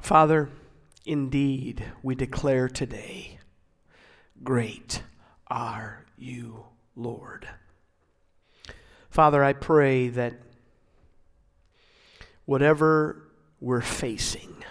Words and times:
Father, 0.00 0.50
indeed, 1.06 1.84
we 2.02 2.14
declare 2.14 2.68
today, 2.68 3.38
great 4.42 5.02
are 5.48 6.04
you, 6.16 6.64
Lord. 6.96 7.48
Father, 9.10 9.42
I 9.42 9.52
pray 9.52 10.08
that 10.08 10.34
whatever 12.44 13.30
we're 13.60 13.80
facing, 13.80 14.64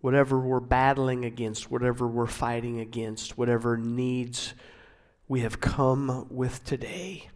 whatever 0.00 0.38
we're 0.38 0.60
battling 0.60 1.24
against, 1.24 1.70
whatever 1.70 2.06
we're 2.06 2.26
fighting 2.26 2.78
against, 2.78 3.36
whatever 3.36 3.76
needs 3.76 4.54
we 5.26 5.40
have 5.40 5.60
come 5.60 6.26
with 6.30 6.62
today, 6.64 7.28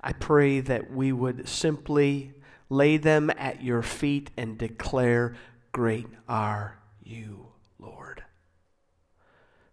I 0.00 0.12
pray 0.12 0.60
that 0.60 0.90
we 0.90 1.12
would 1.12 1.48
simply 1.48 2.32
lay 2.72 2.96
them 2.96 3.30
at 3.36 3.62
your 3.62 3.82
feet 3.82 4.30
and 4.36 4.56
declare, 4.56 5.36
Great 5.72 6.06
are 6.28 6.78
you, 7.02 7.48
Lord. 7.78 8.24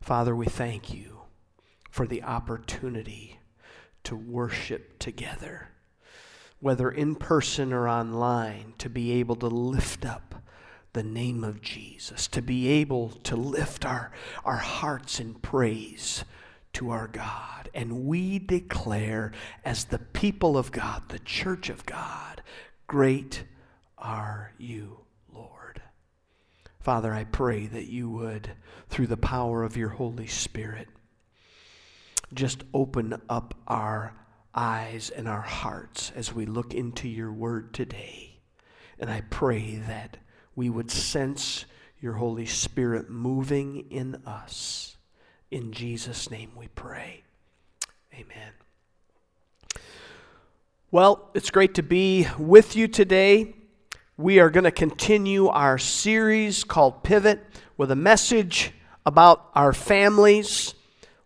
Father, 0.01 0.35
we 0.35 0.45
thank 0.45 0.93
you 0.93 1.21
for 1.89 2.05
the 2.05 2.23
opportunity 2.23 3.39
to 4.03 4.15
worship 4.15 4.99
together, 4.99 5.69
whether 6.59 6.89
in 6.89 7.15
person 7.15 7.71
or 7.73 7.87
online, 7.87 8.73
to 8.77 8.89
be 8.89 9.13
able 9.13 9.35
to 9.37 9.47
lift 9.47 10.05
up 10.05 10.35
the 10.93 11.03
name 11.03 11.43
of 11.43 11.61
Jesus, 11.61 12.27
to 12.27 12.41
be 12.41 12.67
able 12.67 13.09
to 13.09 13.35
lift 13.35 13.85
our, 13.85 14.11
our 14.43 14.57
hearts 14.57 15.19
in 15.19 15.35
praise 15.35 16.25
to 16.73 16.89
our 16.89 17.07
God. 17.07 17.69
And 17.73 18.05
we 18.05 18.39
declare, 18.39 19.31
as 19.63 19.85
the 19.85 19.99
people 19.99 20.57
of 20.57 20.71
God, 20.71 21.03
the 21.09 21.19
church 21.19 21.69
of 21.69 21.85
God, 21.85 22.28
great 22.89 23.43
are 23.99 24.51
you, 24.57 24.97
Lord. 25.31 25.79
Father, 26.79 27.13
I 27.13 27.23
pray 27.23 27.67
that 27.67 27.85
you 27.85 28.09
would, 28.09 28.49
through 28.89 29.05
the 29.05 29.15
power 29.15 29.63
of 29.63 29.77
your 29.77 29.89
Holy 29.89 30.25
Spirit, 30.25 30.87
just 32.33 32.63
open 32.73 33.21
up 33.29 33.53
our 33.67 34.15
eyes 34.55 35.11
and 35.11 35.27
our 35.27 35.41
hearts 35.41 36.11
as 36.15 36.33
we 36.33 36.47
look 36.47 36.73
into 36.73 37.07
your 37.07 37.31
word 37.31 37.75
today. 37.75 38.39
And 38.97 39.11
I 39.11 39.21
pray 39.21 39.75
that 39.87 40.17
we 40.55 40.67
would 40.71 40.89
sense 40.89 41.65
your 42.01 42.13
Holy 42.13 42.47
Spirit 42.47 43.07
moving 43.07 43.85
in 43.91 44.15
us. 44.25 44.97
In 45.51 45.73
Jesus' 45.73 46.31
name 46.31 46.53
we 46.55 46.69
pray. 46.69 47.21
Amen. 48.15 48.53
Well, 50.91 51.29
it's 51.35 51.51
great 51.51 51.75
to 51.75 51.83
be 51.83 52.27
with 52.39 52.75
you 52.75 52.87
today. 52.87 53.53
We 54.17 54.39
are 54.39 54.49
going 54.49 54.63
to 54.63 54.71
continue 54.71 55.45
our 55.45 55.77
series 55.77 56.63
called 56.63 57.03
Pivot 57.03 57.45
with 57.77 57.91
a 57.91 57.95
message 57.95 58.71
about 59.05 59.51
our 59.53 59.71
families. 59.71 60.73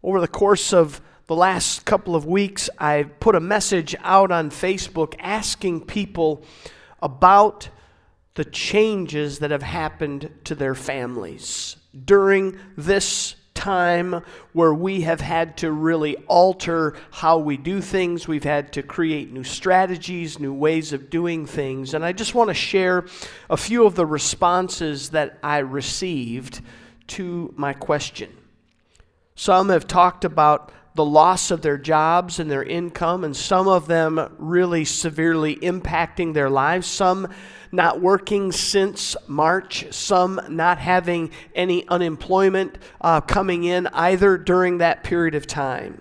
Over 0.04 0.20
the 0.20 0.28
course 0.28 0.74
of 0.74 1.00
the 1.28 1.38
last 1.38 1.86
couple 1.86 2.14
of 2.14 2.26
weeks, 2.26 2.70
I've 2.78 3.22
put 3.22 3.36
a 3.36 3.40
message 3.40 3.96
out 4.02 4.34
on 4.34 4.50
Facebook 4.50 5.16
asking 5.20 5.86
people 5.86 6.44
about 7.02 7.70
the 8.34 8.44
changes 8.44 9.40
that 9.40 9.52
have 9.52 9.64
happened 9.64 10.30
to 10.44 10.56
their 10.56 10.76
families 10.76 11.78
during 12.04 12.60
this 12.76 13.36
time 13.64 14.22
where 14.52 14.74
we 14.74 15.02
have 15.02 15.22
had 15.22 15.56
to 15.56 15.72
really 15.72 16.18
alter 16.28 16.96
how 17.12 17.38
we 17.38 17.56
do 17.56 17.80
things. 17.80 18.28
We've 18.28 18.44
had 18.44 18.74
to 18.74 18.84
create 18.84 19.32
new 19.32 19.46
strategies, 19.46 20.38
new 20.38 20.54
ways 20.54 20.92
of 20.92 21.10
doing 21.10 21.46
things. 21.46 21.94
And 21.94 22.04
I 22.04 22.12
just 22.12 22.36
want 22.36 22.50
to 22.50 22.54
share 22.54 23.06
a 23.50 23.56
few 23.56 23.86
of 23.86 23.96
the 23.96 24.06
responses 24.06 25.12
that 25.12 25.38
I 25.42 25.60
received 25.60 26.60
to 27.08 27.54
my 27.56 27.72
question. 27.72 28.30
Some 29.36 29.70
have 29.70 29.88
talked 29.88 30.26
about 30.26 30.74
the 30.96 31.06
loss 31.06 31.52
of 31.52 31.62
their 31.62 31.78
jobs 31.78 32.40
and 32.40 32.50
their 32.52 32.64
income, 32.64 33.24
and 33.24 33.36
some 33.36 33.68
of 33.68 33.88
them 33.88 34.34
really 34.38 34.86
severely 34.86 35.56
impacting 35.58 36.34
their 36.34 36.50
lives. 36.50 36.88
Some 36.88 37.28
not 37.72 38.00
working 38.00 38.52
since 38.52 39.16
March, 39.28 39.92
some 39.92 40.40
not 40.50 40.78
having 40.78 41.32
any 41.56 41.88
unemployment 41.88 42.78
uh, 43.02 43.22
coming 43.22 43.64
in 43.64 43.88
either 43.88 44.38
during 44.38 44.78
that 44.78 45.04
period 45.04 45.34
of 45.34 45.48
time. 45.48 46.00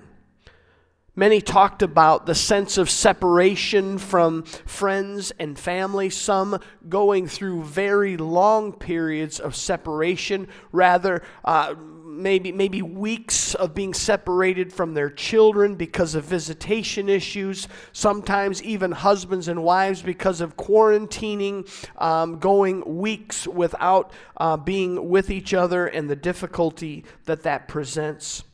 Many 1.14 1.42
talked 1.42 1.82
about 1.82 2.24
the 2.24 2.34
sense 2.34 2.78
of 2.78 2.88
separation 2.88 3.98
from 3.98 4.44
friends 4.44 5.30
and 5.38 5.58
family, 5.58 6.08
some 6.08 6.58
going 6.88 7.26
through 7.26 7.64
very 7.64 8.16
long 8.16 8.72
periods 8.72 9.38
of 9.38 9.54
separation, 9.54 10.48
rather, 10.72 11.22
uh, 11.44 11.74
maybe, 12.12 12.52
maybe 12.52 12.82
weeks 12.82 13.54
of 13.54 13.74
being 13.74 13.94
separated 13.94 14.72
from 14.72 14.94
their 14.94 15.10
children 15.10 15.74
because 15.74 16.14
of 16.14 16.24
visitation 16.24 17.08
issues, 17.08 17.68
sometimes 17.92 18.62
even 18.62 18.92
husbands 18.92 19.48
and 19.48 19.62
wives 19.62 20.02
because 20.02 20.40
of 20.40 20.56
quarantining, 20.56 21.68
um, 22.00 22.38
going 22.38 22.98
weeks 22.98 23.46
without 23.46 24.12
uh, 24.36 24.56
being 24.56 25.08
with 25.08 25.30
each 25.30 25.54
other 25.54 25.86
and 25.86 26.08
the 26.08 26.16
difficulty 26.16 27.04
that 27.24 27.42
that 27.42 27.68
presents. 27.68 28.44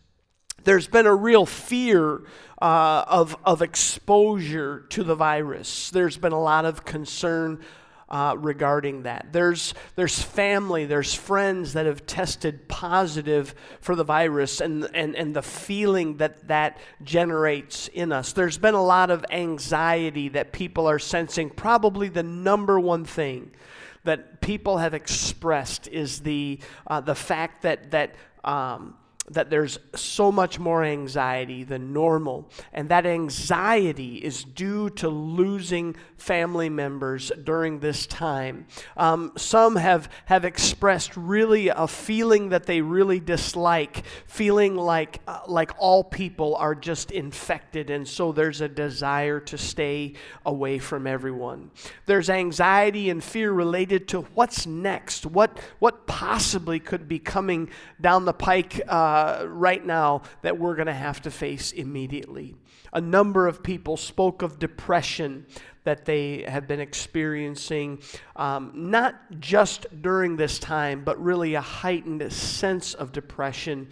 There's 0.64 0.88
been 0.88 1.06
a 1.06 1.14
real 1.14 1.46
fear 1.46 2.22
uh, 2.60 3.04
of, 3.06 3.36
of 3.44 3.62
exposure 3.62 4.84
to 4.90 5.04
the 5.04 5.14
virus. 5.14 5.90
There's 5.90 6.18
been 6.18 6.32
a 6.32 6.40
lot 6.40 6.64
of 6.64 6.84
concern 6.84 7.60
uh, 8.08 8.34
regarding 8.38 9.02
that. 9.02 9.32
There's, 9.32 9.74
there's 9.94 10.20
family, 10.20 10.86
there's 10.86 11.14
friends 11.14 11.74
that 11.74 11.86
have 11.86 12.06
tested 12.06 12.68
positive 12.68 13.54
for 13.80 13.94
the 13.94 14.04
virus 14.04 14.60
and, 14.60 14.88
and, 14.94 15.14
and 15.14 15.34
the 15.34 15.42
feeling 15.42 16.16
that 16.18 16.48
that 16.48 16.78
generates 17.02 17.88
in 17.88 18.12
us. 18.12 18.32
There's 18.32 18.58
been 18.58 18.74
a 18.74 18.84
lot 18.84 19.10
of 19.10 19.24
anxiety 19.30 20.28
that 20.30 20.52
people 20.52 20.88
are 20.88 20.98
sensing. 20.98 21.50
Probably 21.50 22.08
the 22.08 22.22
number 22.22 22.80
one 22.80 23.04
thing 23.04 23.50
that 24.04 24.40
people 24.40 24.78
have 24.78 24.94
expressed 24.94 25.88
is 25.88 26.20
the, 26.20 26.60
uh, 26.86 27.00
the 27.00 27.14
fact 27.14 27.62
that, 27.62 27.90
that 27.90 28.14
um, 28.44 28.94
that 29.30 29.50
there's 29.50 29.78
so 29.94 30.32
much 30.32 30.58
more 30.58 30.84
anxiety 30.84 31.64
than 31.64 31.92
normal. 31.92 32.50
And 32.72 32.88
that 32.88 33.06
anxiety 33.06 34.16
is 34.16 34.44
due 34.44 34.90
to 34.90 35.08
losing 35.08 35.96
family 36.16 36.68
members 36.68 37.30
during 37.44 37.80
this 37.80 38.06
time. 38.06 38.66
Um, 38.96 39.32
some 39.36 39.76
have, 39.76 40.10
have 40.26 40.44
expressed 40.44 41.16
really 41.16 41.68
a 41.68 41.86
feeling 41.86 42.48
that 42.50 42.66
they 42.66 42.80
really 42.80 43.20
dislike, 43.20 44.04
feeling 44.26 44.76
like, 44.76 45.20
uh, 45.26 45.40
like 45.46 45.72
all 45.78 46.02
people 46.02 46.56
are 46.56 46.74
just 46.74 47.10
infected. 47.10 47.90
And 47.90 48.06
so 48.06 48.32
there's 48.32 48.60
a 48.60 48.68
desire 48.68 49.40
to 49.40 49.58
stay 49.58 50.14
away 50.44 50.78
from 50.78 51.06
everyone. 51.06 51.70
There's 52.06 52.30
anxiety 52.30 53.10
and 53.10 53.22
fear 53.22 53.52
related 53.52 54.08
to 54.08 54.22
what's 54.34 54.66
next, 54.66 55.26
what, 55.26 55.58
what 55.78 56.06
possibly 56.06 56.80
could 56.80 57.08
be 57.08 57.18
coming 57.18 57.70
down 58.00 58.24
the 58.24 58.32
pike. 58.32 58.80
Uh, 58.88 59.17
uh, 59.18 59.46
right 59.46 59.84
now 59.84 60.22
that 60.42 60.58
we're 60.58 60.76
going 60.76 60.86
to 60.86 60.92
have 60.92 61.20
to 61.22 61.30
face 61.30 61.72
immediately. 61.72 62.54
A 62.92 63.00
number 63.00 63.48
of 63.48 63.62
people 63.62 63.96
spoke 63.96 64.42
of 64.42 64.58
depression 64.58 65.46
that 65.84 66.04
they 66.04 66.44
have 66.46 66.68
been 66.68 66.80
experiencing, 66.80 68.00
um, 68.36 68.70
not 68.74 69.14
just 69.40 69.86
during 70.02 70.36
this 70.36 70.58
time, 70.58 71.02
but 71.04 71.20
really 71.22 71.54
a 71.54 71.60
heightened 71.60 72.32
sense 72.32 72.94
of 72.94 73.10
depression 73.12 73.88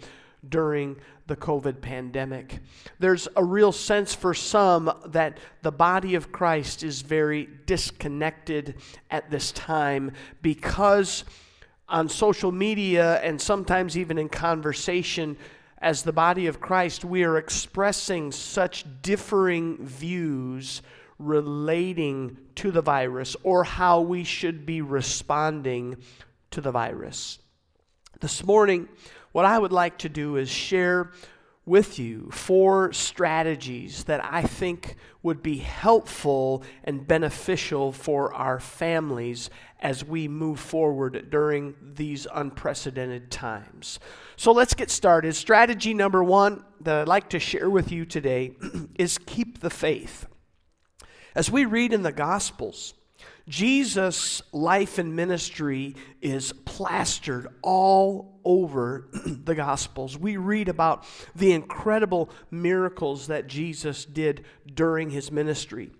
during 0.47 0.95
the 1.27 1.35
COVID 1.35 1.81
pandemic. 1.81 2.59
There's 2.99 3.27
a 3.35 3.43
real 3.43 3.73
sense 3.73 4.13
for 4.13 4.33
some 4.33 4.91
that 5.07 5.39
the 5.61 5.71
body 5.71 6.15
of 6.15 6.31
Christ 6.31 6.83
is 6.83 7.01
very 7.01 7.49
disconnected 7.65 8.75
at 9.11 9.29
this 9.29 9.51
time 9.51 10.11
because 10.41 11.25
on 11.89 12.09
social 12.09 12.51
media 12.51 13.19
and 13.21 13.41
sometimes 13.41 13.97
even 13.97 14.17
in 14.17 14.29
conversation 14.29 15.37
as 15.79 16.03
the 16.03 16.11
body 16.11 16.47
of 16.47 16.59
Christ, 16.59 17.05
we 17.05 17.23
are 17.23 17.37
expressing 17.37 18.31
such 18.31 18.85
differing 19.01 19.77
views 19.85 20.81
relating 21.19 22.37
to 22.55 22.71
the 22.71 22.81
virus 22.81 23.35
or 23.43 23.63
how 23.63 24.01
we 24.01 24.23
should 24.23 24.65
be 24.65 24.81
responding 24.81 25.97
to 26.51 26.61
the 26.61 26.71
virus. 26.71 27.39
This 28.19 28.43
morning, 28.43 28.89
what 29.31 29.45
I 29.45 29.59
would 29.59 29.71
like 29.71 29.99
to 29.99 30.09
do 30.09 30.37
is 30.37 30.49
share 30.49 31.11
with 31.67 31.99
you 31.99 32.29
four 32.31 32.93
strategies 32.93 34.05
that 34.05 34.23
I 34.23 34.41
think 34.41 34.95
would 35.21 35.43
be 35.43 35.57
helpful 35.57 36.63
and 36.85 37.05
beneficial 37.05 37.91
for 37.91 38.33
our 38.33 38.59
families 38.59 39.49
as 39.79 40.03
we 40.03 40.27
move 40.27 40.59
forward 40.59 41.29
during 41.29 41.75
these 41.81 42.25
unprecedented 42.33 43.29
times. 43.29 43.99
So 44.37 44.53
let's 44.53 44.73
get 44.73 44.89
started. 44.89 45.35
Strategy 45.35 45.93
number 45.93 46.23
one 46.23 46.63
that 46.81 47.01
I'd 47.01 47.07
like 47.07 47.29
to 47.29 47.39
share 47.39 47.69
with 47.69 47.91
you 47.91 48.05
today 48.05 48.55
is 48.95 49.17
keep 49.17 49.59
the 49.59 49.69
faith. 49.69 50.25
As 51.35 51.51
we 51.51 51.65
read 51.65 51.91
in 51.91 52.01
the 52.01 52.11
Gospels, 52.13 52.93
Jesus' 53.47 54.41
life 54.51 54.97
and 54.97 55.15
ministry 55.15 55.95
is 56.21 56.53
plastered 56.65 57.47
all 57.61 58.36
over 58.47 59.09
the 59.25 59.53
Gospels. 59.53 60.17
We 60.17 60.37
read 60.37 60.69
about 60.69 61.05
the 61.35 61.51
incredible 61.51 62.29
miracles 62.49 63.27
that 63.27 63.47
Jesus 63.47 64.05
did 64.05 64.45
during 64.73 65.09
his 65.09 65.31
ministry. 65.31 65.91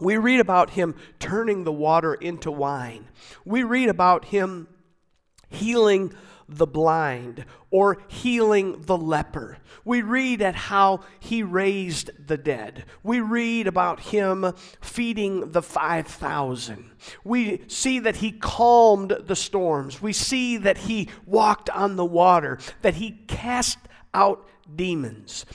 We 0.00 0.16
read 0.16 0.40
about 0.40 0.70
him 0.70 0.94
turning 1.20 1.64
the 1.64 1.72
water 1.72 2.14
into 2.14 2.50
wine. 2.50 3.06
We 3.44 3.62
read 3.62 3.90
about 3.90 4.26
him 4.26 4.68
healing 5.50 6.14
the 6.48 6.66
blind 6.66 7.44
or 7.70 8.02
healing 8.08 8.82
the 8.82 8.96
leper. 8.96 9.58
We 9.84 10.02
read 10.02 10.42
at 10.42 10.54
how 10.54 11.00
he 11.20 11.42
raised 11.42 12.10
the 12.26 12.36
dead. 12.36 12.84
We 13.02 13.20
read 13.20 13.66
about 13.66 14.00
him 14.00 14.52
feeding 14.80 15.52
the 15.52 15.62
5,000. 15.62 16.90
We 17.24 17.62
see 17.68 17.98
that 18.00 18.16
he 18.16 18.32
calmed 18.32 19.16
the 19.26 19.36
storms. 19.36 20.00
We 20.00 20.12
see 20.12 20.56
that 20.58 20.78
he 20.78 21.08
walked 21.24 21.70
on 21.70 21.96
the 21.96 22.04
water, 22.04 22.58
that 22.82 22.94
he 22.94 23.22
cast 23.26 23.78
out 24.14 24.46
demons. 24.74 25.46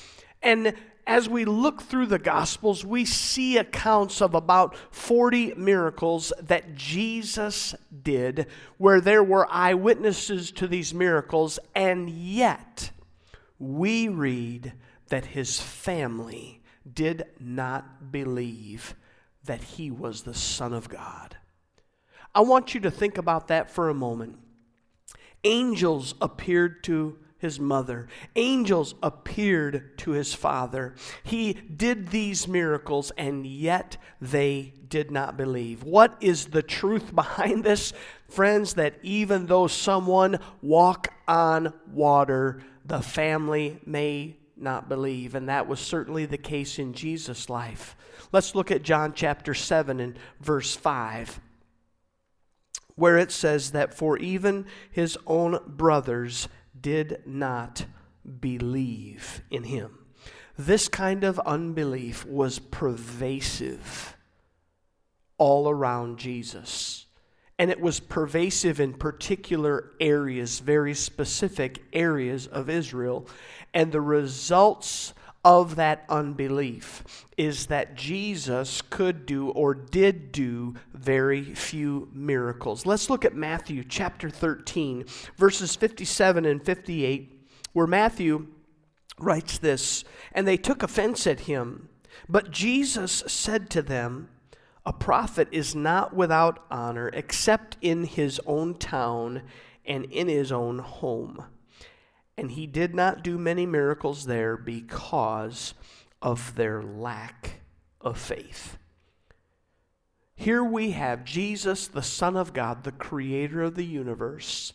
And 0.42 0.74
as 1.12 1.28
we 1.28 1.44
look 1.44 1.82
through 1.82 2.06
the 2.06 2.18
Gospels, 2.18 2.86
we 2.86 3.04
see 3.04 3.58
accounts 3.58 4.22
of 4.22 4.34
about 4.34 4.78
40 4.92 5.56
miracles 5.56 6.32
that 6.42 6.74
Jesus 6.74 7.76
did, 8.02 8.48
where 8.78 9.02
there 9.02 9.22
were 9.22 9.46
eyewitnesses 9.52 10.52
to 10.52 10.68
these 10.68 10.94
miracles, 10.94 11.60
and 11.76 12.10
yet 12.10 12.92
we 13.60 14.08
read 14.08 14.72
that 15.10 15.26
his 15.26 15.60
family 15.60 16.62
did 16.90 17.26
not 17.42 18.10
believe 18.14 18.96
that 19.44 19.64
he 19.64 19.92
was 19.92 20.22
the 20.22 20.34
Son 20.34 20.72
of 20.72 20.88
God. 20.88 21.36
I 22.34 22.40
want 22.40 22.74
you 22.74 22.80
to 22.80 22.92
think 22.92 23.18
about 23.18 23.50
that 23.50 23.70
for 23.70 23.90
a 23.90 23.94
moment. 23.94 24.40
Angels 25.44 26.16
appeared 26.22 26.86
to 26.86 27.20
his 27.42 27.60
mother. 27.60 28.08
Angels 28.36 28.94
appeared 29.02 29.98
to 29.98 30.12
his 30.12 30.34
father. 30.34 30.94
He 31.24 31.54
did 31.54 32.10
these 32.10 32.48
miracles, 32.48 33.12
and 33.18 33.46
yet 33.46 33.98
they 34.22 34.74
did 34.88 35.10
not 35.10 35.36
believe. 35.36 35.84
What 35.84 36.16
is 36.22 36.48
the 36.48 36.62
truth 36.62 37.14
behind 37.16 37.64
this? 37.64 37.94
Friends, 38.30 38.76
that 38.76 38.96
even 39.02 39.48
though 39.48 39.68
someone 39.68 40.40
walk 40.62 41.14
on 41.28 41.74
water, 41.92 42.62
the 42.86 43.02
family 43.02 43.80
may 43.86 44.38
not 44.56 44.88
believe. 44.88 45.34
And 45.34 45.50
that 45.50 45.68
was 45.68 45.80
certainly 45.80 46.26
the 46.26 46.38
case 46.38 46.78
in 46.78 46.94
Jesus' 46.94 47.50
life. 47.50 47.96
Let's 48.32 48.54
look 48.54 48.70
at 48.70 48.84
John 48.84 49.14
chapter 49.14 49.54
7 49.54 50.00
and 50.00 50.18
verse 50.40 50.76
5 50.76 51.42
where 52.96 53.18
it 53.18 53.32
says 53.32 53.72
that 53.72 53.94
for 53.94 54.18
even 54.18 54.66
his 54.92 55.18
own 55.26 55.60
brothers 55.66 56.48
did 56.82 57.22
not 57.26 57.86
believe 58.40 59.42
in 59.50 59.64
him. 59.64 59.98
This 60.58 60.88
kind 60.88 61.24
of 61.24 61.40
unbelief 61.40 62.26
was 62.26 62.60
pervasive 62.60 64.16
all 65.38 65.70
around 65.70 66.20
Jesus. 66.20 67.08
And 67.58 67.70
it 67.72 67.80
was 67.80 68.00
pervasive 68.00 68.80
in 68.80 68.94
particular 68.94 69.92
areas, 70.00 70.60
very 70.60 70.94
specific 70.94 71.84
areas 71.94 72.48
of 72.48 72.70
Israel. 72.70 73.28
And 73.74 73.92
the 73.92 74.02
results 74.02 75.14
of 75.44 75.76
that 75.76 76.06
unbelief 76.08 77.26
is 77.38 77.68
that 77.68 77.96
Jesus 77.96 78.82
could 78.82 79.26
do 79.26 79.50
or 79.50 79.74
did 79.74 80.32
do 80.32 80.76
very 80.94 81.44
few 81.56 82.10
miracles. 82.14 82.86
Let's 82.86 83.10
look 83.10 83.26
at 83.26 83.36
Matthew 83.36 83.84
chapter 83.84 84.30
13, 84.30 85.06
verses 85.38 85.76
57 85.76 86.46
and 86.46 86.64
58, 86.64 87.48
where 87.74 87.88
Matthew 87.88 88.48
writes 89.18 89.58
this 89.58 90.04
And 90.32 90.48
they 90.48 90.58
took 90.58 90.84
offense 90.84 91.26
at 91.26 91.42
him. 91.42 91.90
But 92.30 92.52
Jesus 92.52 93.24
said 93.26 93.70
to 93.72 93.82
them, 93.82 94.30
A 94.86 94.94
prophet 94.94 95.48
is 95.52 95.74
not 95.74 96.16
without 96.16 96.64
honor 96.70 97.10
except 97.10 97.78
in 97.82 98.04
his 98.04 98.40
own 98.46 98.76
town 98.76 99.42
and 99.86 100.06
in 100.06 100.28
his 100.28 100.52
own 100.52 100.80
home 100.80 101.46
and 102.42 102.50
he 102.52 102.66
did 102.66 102.96
not 102.96 103.24
do 103.24 103.38
many 103.38 103.68
miracles 103.68 104.26
there 104.26 104.58
because 104.58 105.76
of 106.24 106.56
their 106.56 106.82
lack 106.82 107.62
of 108.02 108.18
faith. 108.18 108.80
Here 110.34 110.64
we 110.64 110.90
have 110.92 111.24
Jesus, 111.24 111.88
the 111.88 112.02
Son 112.02 112.36
of 112.36 112.52
God, 112.52 112.84
the 112.84 112.94
creator 112.94 113.62
of 113.62 113.76
the 113.76 113.86
universe. 113.86 114.74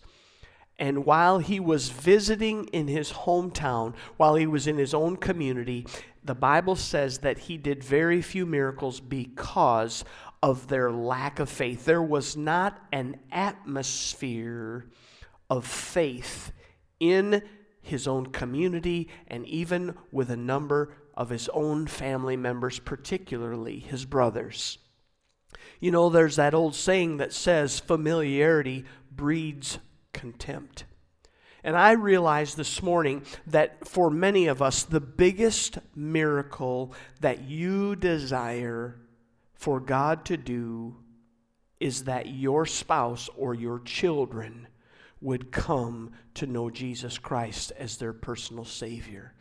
And 0.79 1.05
while 1.05 1.41
he 1.41 1.59
was 1.59 1.89
visiting 1.89 2.67
in 2.67 2.87
his 2.87 3.11
hometown, 3.11 3.97
while 4.17 4.37
he 4.37 4.47
was 4.47 4.69
in 4.69 4.79
his 4.79 4.95
own 4.95 5.17
community, 5.17 5.89
the 6.23 6.37
Bible 6.37 6.77
says 6.77 7.19
that 7.19 7.39
he 7.39 7.57
did 7.57 7.83
very 7.83 8.23
few 8.23 8.47
miracles 8.47 9.01
because 9.01 10.05
of 10.41 10.69
their 10.69 10.93
lack 10.93 11.41
of 11.41 11.49
faith. 11.49 11.85
There 11.85 12.03
was 12.03 12.37
not 12.37 12.81
an 12.93 13.19
atmosphere 13.33 14.87
of 15.51 15.67
faith 15.67 16.53
in 17.01 17.43
his 17.87 18.09
own 18.09 18.27
community 18.27 19.09
and 19.29 19.47
even 19.47 19.95
with 20.11 20.31
a 20.31 20.37
number 20.37 20.95
of 21.15 21.31
his 21.31 21.49
own 21.51 21.87
family 21.87 22.37
members, 22.37 22.79
particularly 22.79 23.79
his 23.79 24.05
brothers. 24.05 24.79
You 25.81 25.91
know, 25.91 26.09
there's 26.09 26.37
that 26.37 26.55
old 26.55 26.75
saying 26.75 27.19
that 27.19 27.33
says 27.33 27.79
familiarity 27.81 28.85
breeds 29.11 29.79
contempt. 30.13 30.85
And 31.63 31.77
I 31.77 31.93
realized 31.93 32.57
this 32.57 32.83
morning 32.83 33.23
that 33.47 33.89
for 33.89 34.11
many 34.11 34.47
of 34.47 34.63
us, 34.63 34.85
the 34.85 35.01
biggest 35.01 35.79
miracle 35.95 36.95
that 37.21 37.43
you 37.43 37.97
desire 37.97 39.01
for 39.55 39.81
God 39.81 40.25
to 40.27 40.37
do 40.37 40.97
is 41.81 42.05
that 42.05 42.29
your 42.29 42.67
spouse 42.67 43.29
or 43.37 43.55
your 43.55 43.81
children 43.81 44.69
would 45.21 45.51
come 45.51 46.11
to 46.35 46.47
know 46.47 46.71
Jesus 46.71 47.19
Christ 47.19 47.73
as 47.79 47.97
their 47.97 48.13
personal 48.13 48.65
Savior. 48.65 49.33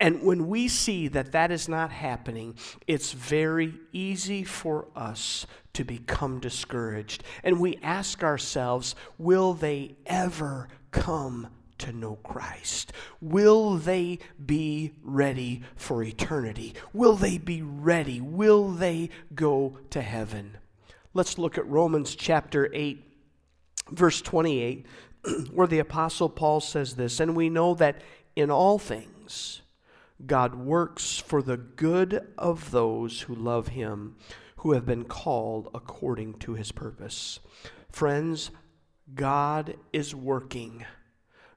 And 0.00 0.22
when 0.22 0.48
we 0.48 0.66
see 0.66 1.08
that 1.08 1.32
that 1.32 1.50
is 1.50 1.68
not 1.68 1.92
happening, 1.92 2.54
it's 2.86 3.12
very 3.12 3.74
easy 3.92 4.44
for 4.44 4.88
us 4.96 5.46
to 5.74 5.84
become 5.84 6.40
discouraged. 6.40 7.22
And 7.44 7.60
we 7.60 7.78
ask 7.82 8.24
ourselves, 8.24 8.94
will 9.18 9.52
they 9.52 9.96
ever 10.06 10.68
come 10.90 11.48
to 11.78 11.92
know 11.92 12.16
Christ? 12.16 12.92
Will 13.20 13.76
they 13.76 14.20
be 14.44 14.92
ready 15.02 15.62
for 15.76 16.02
eternity? 16.02 16.74
Will 16.94 17.16
they 17.16 17.36
be 17.36 17.60
ready? 17.60 18.22
Will 18.22 18.70
they 18.70 19.10
go 19.34 19.78
to 19.90 20.00
heaven? 20.00 20.56
Let's 21.12 21.36
look 21.36 21.58
at 21.58 21.66
Romans 21.66 22.14
chapter 22.14 22.70
8, 22.72 23.04
verse 23.90 24.22
28 24.22 24.86
where 25.52 25.66
the 25.66 25.78
Apostle 25.78 26.28
Paul 26.28 26.60
says 26.60 26.96
this, 26.96 27.20
and 27.20 27.36
we 27.36 27.48
know 27.48 27.74
that 27.74 28.00
in 28.36 28.50
all 28.50 28.78
things 28.78 29.62
God 30.26 30.54
works 30.54 31.18
for 31.18 31.42
the 31.42 31.56
good 31.56 32.26
of 32.36 32.70
those 32.70 33.22
who 33.22 33.34
love 33.34 33.68
him, 33.68 34.16
who 34.58 34.72
have 34.72 34.84
been 34.84 35.04
called 35.04 35.68
according 35.74 36.34
to 36.40 36.54
his 36.54 36.72
purpose. 36.72 37.40
Friends, 37.90 38.50
God 39.14 39.76
is 39.92 40.14
working. 40.14 40.84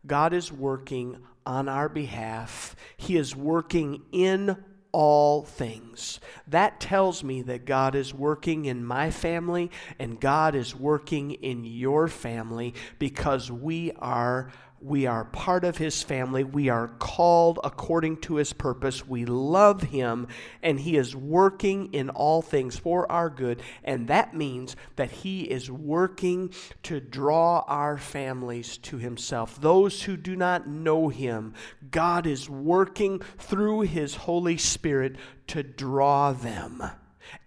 God 0.07 0.33
is 0.33 0.51
working 0.51 1.17
on 1.45 1.67
our 1.67 1.89
behalf. 1.89 2.75
He 2.95 3.17
is 3.17 3.35
working 3.35 4.03
in 4.11 4.63
all 4.93 5.41
things. 5.43 6.21
That 6.47 6.79
tells 6.79 7.23
me 7.23 7.41
that 7.41 7.65
God 7.65 7.95
is 7.95 8.13
working 8.13 8.65
in 8.65 8.85
my 8.85 9.11
family 9.11 9.71
and 9.99 10.19
God 10.19 10.55
is 10.55 10.73
working 10.73 11.31
in 11.31 11.65
your 11.65 12.07
family 12.07 12.75
because 12.99 13.51
we 13.51 13.91
are 13.93 14.51
we 14.83 15.05
are 15.07 15.23
part 15.23 15.63
of 15.63 15.77
his 15.77 16.03
family. 16.03 16.43
We 16.43 16.67
are 16.67 16.89
called 16.89 17.59
according 17.63 18.17
to 18.21 18.35
his 18.35 18.51
purpose. 18.51 19.07
We 19.07 19.25
love 19.25 19.81
him, 19.81 20.27
and 20.61 20.79
he 20.79 20.97
is 20.97 21.15
working 21.15 21.93
in 21.93 22.09
all 22.09 22.41
things 22.41 22.77
for 22.77 23.09
our 23.09 23.29
good. 23.29 23.61
And 23.83 24.09
that 24.09 24.35
means 24.35 24.75
that 24.97 25.11
he 25.11 25.43
is 25.43 25.71
working 25.71 26.53
to 26.83 26.99
draw 26.99 27.63
our 27.67 27.97
families 27.97 28.77
to 28.79 28.97
himself. 28.97 29.59
Those 29.59 30.03
who 30.03 30.17
do 30.17 30.35
not 30.35 30.67
know 30.67 31.07
him, 31.07 31.53
God 31.89 32.27
is 32.27 32.49
working 32.49 33.19
through 33.37 33.81
his 33.81 34.15
Holy 34.15 34.57
Spirit 34.57 35.15
to 35.47 35.63
draw 35.63 36.33
them. 36.33 36.83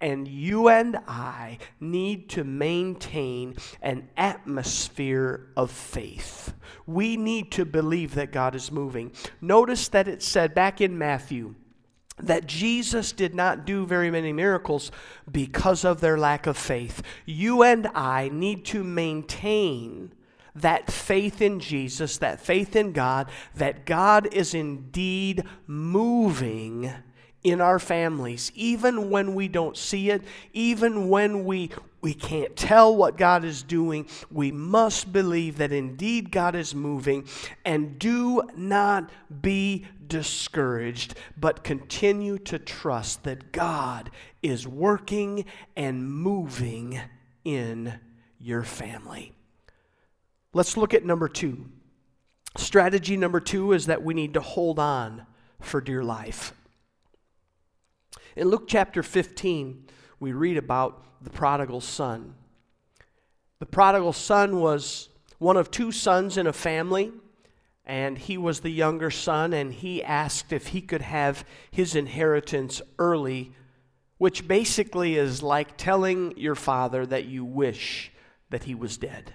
And 0.01 0.27
you 0.27 0.69
and 0.69 0.99
I 1.07 1.59
need 1.81 2.29
to 2.31 2.45
maintain 2.45 3.57
an 3.83 4.09
atmosphere 4.17 5.49
of 5.57 5.71
faith. 5.71 6.55
We 6.87 7.17
need 7.17 7.53
to 7.53 7.65
believe 7.65 8.15
that 8.15 8.33
God 8.33 8.55
is 8.55 8.73
moving. 8.73 9.13
Notice 9.41 9.89
that 9.89 10.09
it 10.09 10.23
said 10.23 10.55
back 10.55 10.81
in 10.81 10.99
Matthew, 10.99 11.55
that 12.19 12.47
Jesus 12.47 13.13
did 13.13 13.35
not 13.35 13.67
do 13.67 13.85
very 13.85 14.11
many 14.11 14.33
miracles 14.33 14.91
because 15.31 15.85
of 15.85 16.01
their 16.01 16.17
lack 16.17 16.47
of 16.47 16.57
faith. 16.57 17.03
You 17.27 17.63
and 17.63 17.89
I 17.95 18.31
need 18.33 18.65
to 18.67 18.83
maintain 18.83 20.13
that 20.55 20.91
faith 20.91 21.43
in 21.43 21.61
Jesus, 21.61 22.17
that 22.19 22.41
faith 22.41 22.75
in 22.75 22.93
God, 22.93 23.31
that 23.55 23.85
God 23.85 24.33
is 24.33 24.55
indeed 24.55 25.45
moving 25.67 26.91
in 27.47 27.61
our 27.61 27.79
families, 27.79 28.51
even 28.57 29.09
when 29.09 29.33
we 29.33 29.47
don't 29.47 29.77
see 29.77 30.11
it, 30.11 30.21
even 30.53 31.09
when 31.09 31.45
we, 31.45 31.71
we 32.01 32.13
can't 32.13 32.57
tell 32.57 32.97
what 32.97 33.17
God 33.17 33.45
is 33.45 33.63
doing, 33.63 34.09
we 34.33 34.51
must 34.51 35.13
believe 35.13 35.59
that 35.59 35.71
indeed 35.71 36.33
God 36.33 36.57
is 36.57 36.75
moving. 36.75 37.29
And 37.65 38.01
do 38.01 38.43
not 38.57 39.11
be 39.43 39.87
discouraged, 40.09 41.15
but 41.37 41.63
continue 41.63 42.37
to 42.39 42.59
trust 42.59 43.23
that 43.23 43.53
God 43.53 44.11
is 44.43 44.67
working 44.67 45.45
and 45.77 46.11
moving 46.13 46.99
in 47.45 47.95
your 48.41 48.65
family. 48.65 49.37
Let's 50.53 50.77
look 50.77 50.95
at 50.95 51.05
number 51.05 51.29
two. 51.29 51.67
Strategy 52.57 53.17
number 53.17 53.39
two 53.39 53.71
is 53.71 53.87
that 53.87 54.03
we 54.03 54.15
need 54.15 54.35
to 54.35 54.41
hold 54.41 54.81
on 54.81 55.27
for 55.61 55.81
dear 55.81 56.03
life. 56.03 56.53
In 58.37 58.49
Luke 58.49 58.65
chapter 58.69 59.03
15, 59.03 59.87
we 60.21 60.33
read 60.33 60.59
about 60.59 61.03
the 61.23 61.31
prodigal 61.31 61.81
son. 61.81 62.35
The 63.61 63.67
prodigal 63.67 64.13
son 64.13 64.61
was 64.61 65.09
one 65.39 65.57
of 65.57 65.71
two 65.71 65.91
sons 65.91 66.37
in 66.37 66.47
a 66.47 66.53
family, 66.53 67.13
and 67.87 68.19
he 68.19 68.37
was 68.37 68.61
the 68.61 68.69
younger 68.69 69.11
son, 69.11 69.55
and 69.55 69.73
he 69.73 70.05
asked 70.05 70.53
if 70.53 70.69
he 70.69 70.83
could 70.83 71.01
have 71.01 71.47
his 71.71 71.95
inheritance 71.95 72.83
early, 72.99 73.55
which 74.19 74.47
basically 74.47 75.17
is 75.17 75.43
like 75.43 75.79
telling 75.79 76.37
your 76.37 76.55
father 76.55 77.07
that 77.07 77.25
you 77.25 77.43
wish 77.43 78.13
that 78.51 78.65
he 78.65 78.75
was 78.75 78.99
dead. 78.99 79.33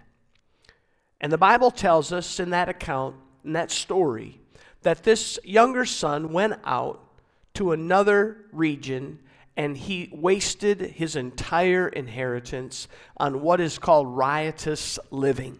And 1.19 1.33
the 1.33 1.39
Bible 1.39 1.71
tells 1.71 2.13
us 2.13 2.39
in 2.39 2.51
that 2.51 2.69
account, 2.69 3.15
in 3.43 3.53
that 3.53 3.71
story, 3.71 4.41
that 4.83 5.01
this 5.01 5.39
younger 5.43 5.85
son 5.85 6.31
went 6.31 6.59
out 6.63 7.07
to 7.53 7.71
another 7.71 8.45
region 8.51 9.19
and 9.57 9.75
he 9.77 10.09
wasted 10.13 10.79
his 10.81 11.15
entire 11.15 11.87
inheritance 11.87 12.87
on 13.17 13.41
what 13.41 13.59
is 13.59 13.77
called 13.77 14.07
riotous 14.07 14.97
living. 15.09 15.59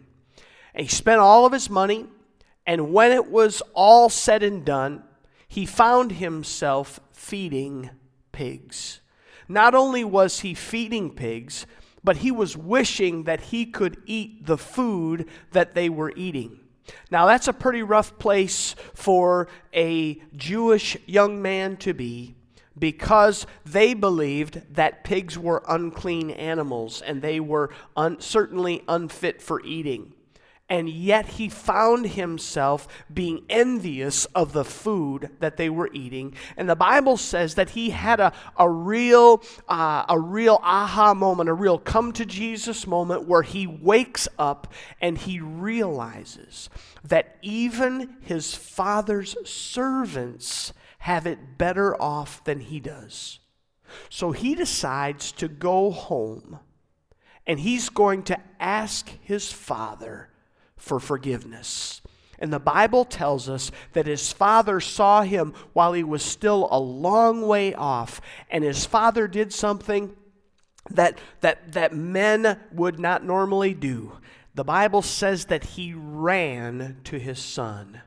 And 0.74 0.88
he 0.88 0.90
spent 0.90 1.20
all 1.20 1.46
of 1.46 1.52
his 1.52 1.70
money, 1.70 2.08
and 2.66 2.94
when 2.94 3.12
it 3.12 3.30
was 3.30 3.62
all 3.74 4.10
said 4.10 4.44
and 4.44 4.64
done, 4.64 5.04
he 5.48 5.66
found 5.66 6.14
himself 6.14 7.00
feeding 7.12 7.90
pigs. 8.32 9.02
Not 9.50 9.76
only 9.76 10.06
was 10.06 10.40
he 10.40 10.54
feeding 10.54 11.14
pigs, 11.14 11.66
but 12.04 12.18
he 12.18 12.32
was 12.32 12.56
wishing 12.56 13.26
that 13.26 13.42
he 13.42 13.66
could 13.66 13.98
eat 14.06 14.46
the 14.46 14.58
food 14.58 15.28
that 15.52 15.76
they 15.76 15.90
were 15.90 16.14
eating. 16.16 16.61
Now, 17.10 17.26
that's 17.26 17.48
a 17.48 17.54
pretty 17.54 17.84
rough 17.84 18.18
place 18.20 18.76
for 18.94 19.48
a 19.74 20.22
Jewish 20.36 20.98
young 21.06 21.42
man 21.42 21.78
to 21.78 21.94
be 21.94 22.36
because 22.78 23.46
they 23.66 23.94
believed 23.94 24.62
that 24.76 25.04
pigs 25.04 25.38
were 25.38 25.64
unclean 25.68 26.32
animals 26.32 27.02
and 27.02 27.22
they 27.22 27.40
were 27.40 27.70
un- 27.96 28.20
certainly 28.20 28.84
unfit 28.88 29.42
for 29.42 29.64
eating 29.66 30.14
and 30.72 30.88
yet 30.90 31.26
he 31.26 31.50
found 31.50 32.08
himself 32.08 32.88
being 33.14 33.44
envious 33.50 34.24
of 34.28 34.54
the 34.54 34.64
food 34.64 35.30
that 35.42 35.58
they 35.58 35.70
were 35.70 35.90
eating. 35.92 36.34
And 36.56 36.70
the 36.70 36.78
Bible 36.78 37.18
says 37.18 37.56
that 37.56 37.72
he 37.72 37.90
had 37.90 38.22
a, 38.22 38.32
a 38.56 38.70
real 38.70 39.44
uh, 39.68 40.06
a 40.08 40.18
real 40.18 40.62
aha 40.64 41.14
moment, 41.14 41.50
a 41.50 41.54
real 41.54 41.78
come 41.78 42.14
to 42.14 42.26
Jesus 42.26 42.88
moment 42.88 43.28
where 43.28 43.42
he 43.42 43.68
wakes 43.68 44.30
up 44.40 44.72
and 45.02 45.18
he 45.18 45.42
realizes 45.42 46.70
that 47.04 47.36
even 47.42 48.16
his 48.22 48.56
father's 48.56 49.36
servants 49.48 50.72
have 51.00 51.28
it 51.28 51.58
better 51.58 52.02
off 52.02 52.42
than 52.46 52.62
he 52.62 52.80
does. 52.80 53.40
So 54.10 54.32
he 54.32 54.56
decides 54.56 55.34
to 55.34 55.50
go 55.50 55.92
home 55.92 56.60
and 57.46 57.60
he's 57.60 57.90
going 57.90 58.24
to 58.24 58.40
ask 58.58 59.10
his 59.22 59.52
father 59.52 60.30
for 60.82 61.00
forgiveness. 61.00 62.02
And 62.40 62.52
the 62.52 62.60
Bible 62.60 63.06
tells 63.06 63.48
us 63.48 63.72
that 63.94 64.08
his 64.08 64.34
father 64.34 64.80
saw 64.80 65.22
him 65.22 65.54
while 65.74 65.94
he 65.94 66.04
was 66.04 66.24
still 66.24 66.68
a 66.72 66.80
long 66.80 67.44
way 67.44 67.74
off, 67.76 68.20
and 68.50 68.64
his 68.64 68.84
father 68.86 69.28
did 69.28 69.54
something 69.54 70.16
that, 70.90 71.20
that, 71.42 71.74
that 71.74 71.96
men 71.96 72.60
would 72.74 73.00
not 73.00 73.24
normally 73.24 73.76
do. 73.76 74.14
The 74.56 74.64
Bible 74.64 75.04
says 75.04 75.46
that 75.46 75.64
he 75.64 75.94
ran 75.94 76.98
to 77.06 77.20
his 77.20 77.38
son 77.38 78.02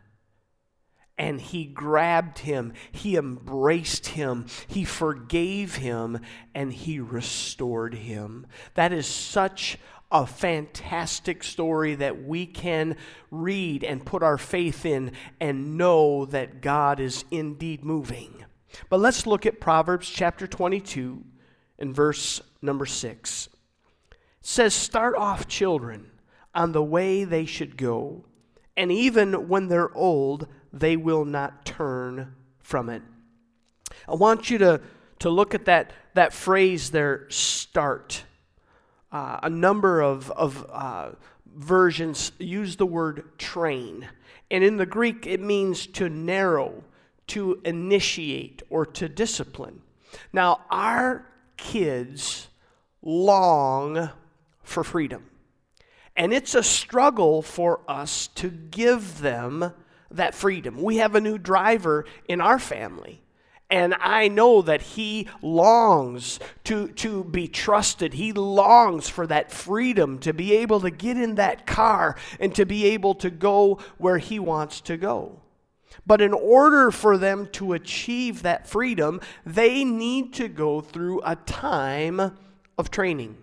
and 1.17 1.41
he 1.41 1.65
grabbed 1.65 2.41
him, 2.41 2.73
he 2.91 3.17
embraced 3.17 4.09
him, 4.09 4.47
he 4.67 4.85
forgave 4.85 5.77
him, 5.77 6.19
and 6.55 6.73
he 6.73 6.99
restored 6.99 7.95
him. 7.95 8.47
That 8.75 8.93
is 8.93 9.07
such 9.07 9.79
a 10.11 10.27
fantastic 10.27 11.43
story 11.43 11.95
that 11.97 12.23
we 12.25 12.47
can 12.47 12.97
read 13.31 13.83
and 13.83 14.05
put 14.05 14.23
our 14.23 14.39
faith 14.39 14.87
in 14.87 15.13
and 15.41 15.77
know 15.77 16.25
that 16.27 16.61
God 16.61 17.01
is 17.01 17.25
indeed 17.31 17.85
moving. 17.85 18.45
But 18.89 19.01
let's 19.01 19.27
look 19.27 19.47
at 19.47 19.61
Proverbs 19.61 20.09
chapter 20.09 20.47
22 20.47 21.23
and 21.79 21.95
verse 21.95 22.41
number 22.63 22.87
6. 22.87 23.47
It 23.47 24.17
says, 24.41 24.75
Start 24.75 25.17
off, 25.17 25.49
children, 25.49 26.11
on 26.55 26.73
the 26.73 26.83
way 26.83 27.25
they 27.25 27.45
should 27.45 27.77
go, 27.77 28.25
and 28.77 28.93
even 28.93 29.49
when 29.49 29.69
they're 29.69 29.95
old, 29.97 30.49
they 30.73 30.97
will 30.97 31.25
not 31.25 31.65
turn 31.65 32.35
from 32.61 32.89
it. 32.89 33.03
I 34.09 34.15
want 34.15 34.51
you 34.51 34.59
to, 34.59 34.81
to 35.21 35.31
look 35.31 35.55
at 35.55 35.67
that, 35.67 35.93
that 36.15 36.33
phrase 36.33 36.91
there, 36.91 37.27
start 37.31 38.25
uh, 39.15 39.39
a 39.45 39.49
number 39.49 40.01
of, 40.01 40.29
of 40.33 40.67
uh, 40.73 41.11
versions 41.55 42.33
use 42.41 42.75
the 42.77 42.85
word 42.85 43.39
train. 43.39 44.09
And 44.51 44.65
in 44.65 44.77
the 44.77 44.87
Greek, 44.87 45.25
it 45.25 45.41
means 45.41 45.87
to 45.87 46.09
narrow, 46.09 46.83
to 47.29 47.61
initiate, 47.65 48.63
or 48.71 48.85
to 48.87 49.09
discipline. 49.09 49.83
Now, 50.33 50.63
our 50.69 51.27
kids 51.57 52.49
long 53.03 54.11
for 54.65 54.83
freedom. 54.83 55.31
And 56.17 56.33
it's 56.33 56.57
a 56.57 56.63
struggle 56.65 57.41
for 57.41 57.81
us 57.87 58.27
to 58.35 58.51
give 58.51 59.21
them 59.21 59.73
that 60.11 60.35
freedom. 60.35 60.83
We 60.83 60.97
have 60.97 61.15
a 61.15 61.21
new 61.21 61.39
driver 61.39 62.05
in 62.29 62.41
our 62.41 62.59
family. 62.59 63.23
And 63.71 63.95
I 63.99 64.29
know 64.29 64.63
that 64.63 64.83
he 64.83 65.29
longs 65.43 66.39
to, 66.65 66.89
to 66.89 67.25
be 67.25 67.49
trusted. 67.49 68.15
He 68.15 68.33
longs 68.33 69.09
for 69.09 69.27
that 69.27 69.51
freedom 69.51 70.19
to 70.21 70.33
be 70.33 70.55
able 70.57 70.81
to 70.81 70.91
get 70.91 71.17
in 71.17 71.37
that 71.37 71.67
car 71.67 72.17
and 72.39 72.55
to 72.55 72.67
be 72.67 72.87
able 72.87 73.15
to 73.17 73.31
go 73.31 73.79
where 73.99 74.19
he 74.19 74.39
wants 74.39 74.81
to 74.83 74.97
go. 74.97 75.41
But 76.07 76.21
in 76.21 76.33
order 76.33 76.91
for 76.91 77.17
them 77.17 77.49
to 77.53 77.73
achieve 77.73 78.43
that 78.43 78.67
freedom, 78.67 79.21
they 79.47 79.85
need 79.85 80.35
to 80.35 80.49
go 80.49 80.81
through 80.81 81.23
a 81.25 81.37
time 81.37 82.37
of 82.77 82.91
training. 82.91 83.37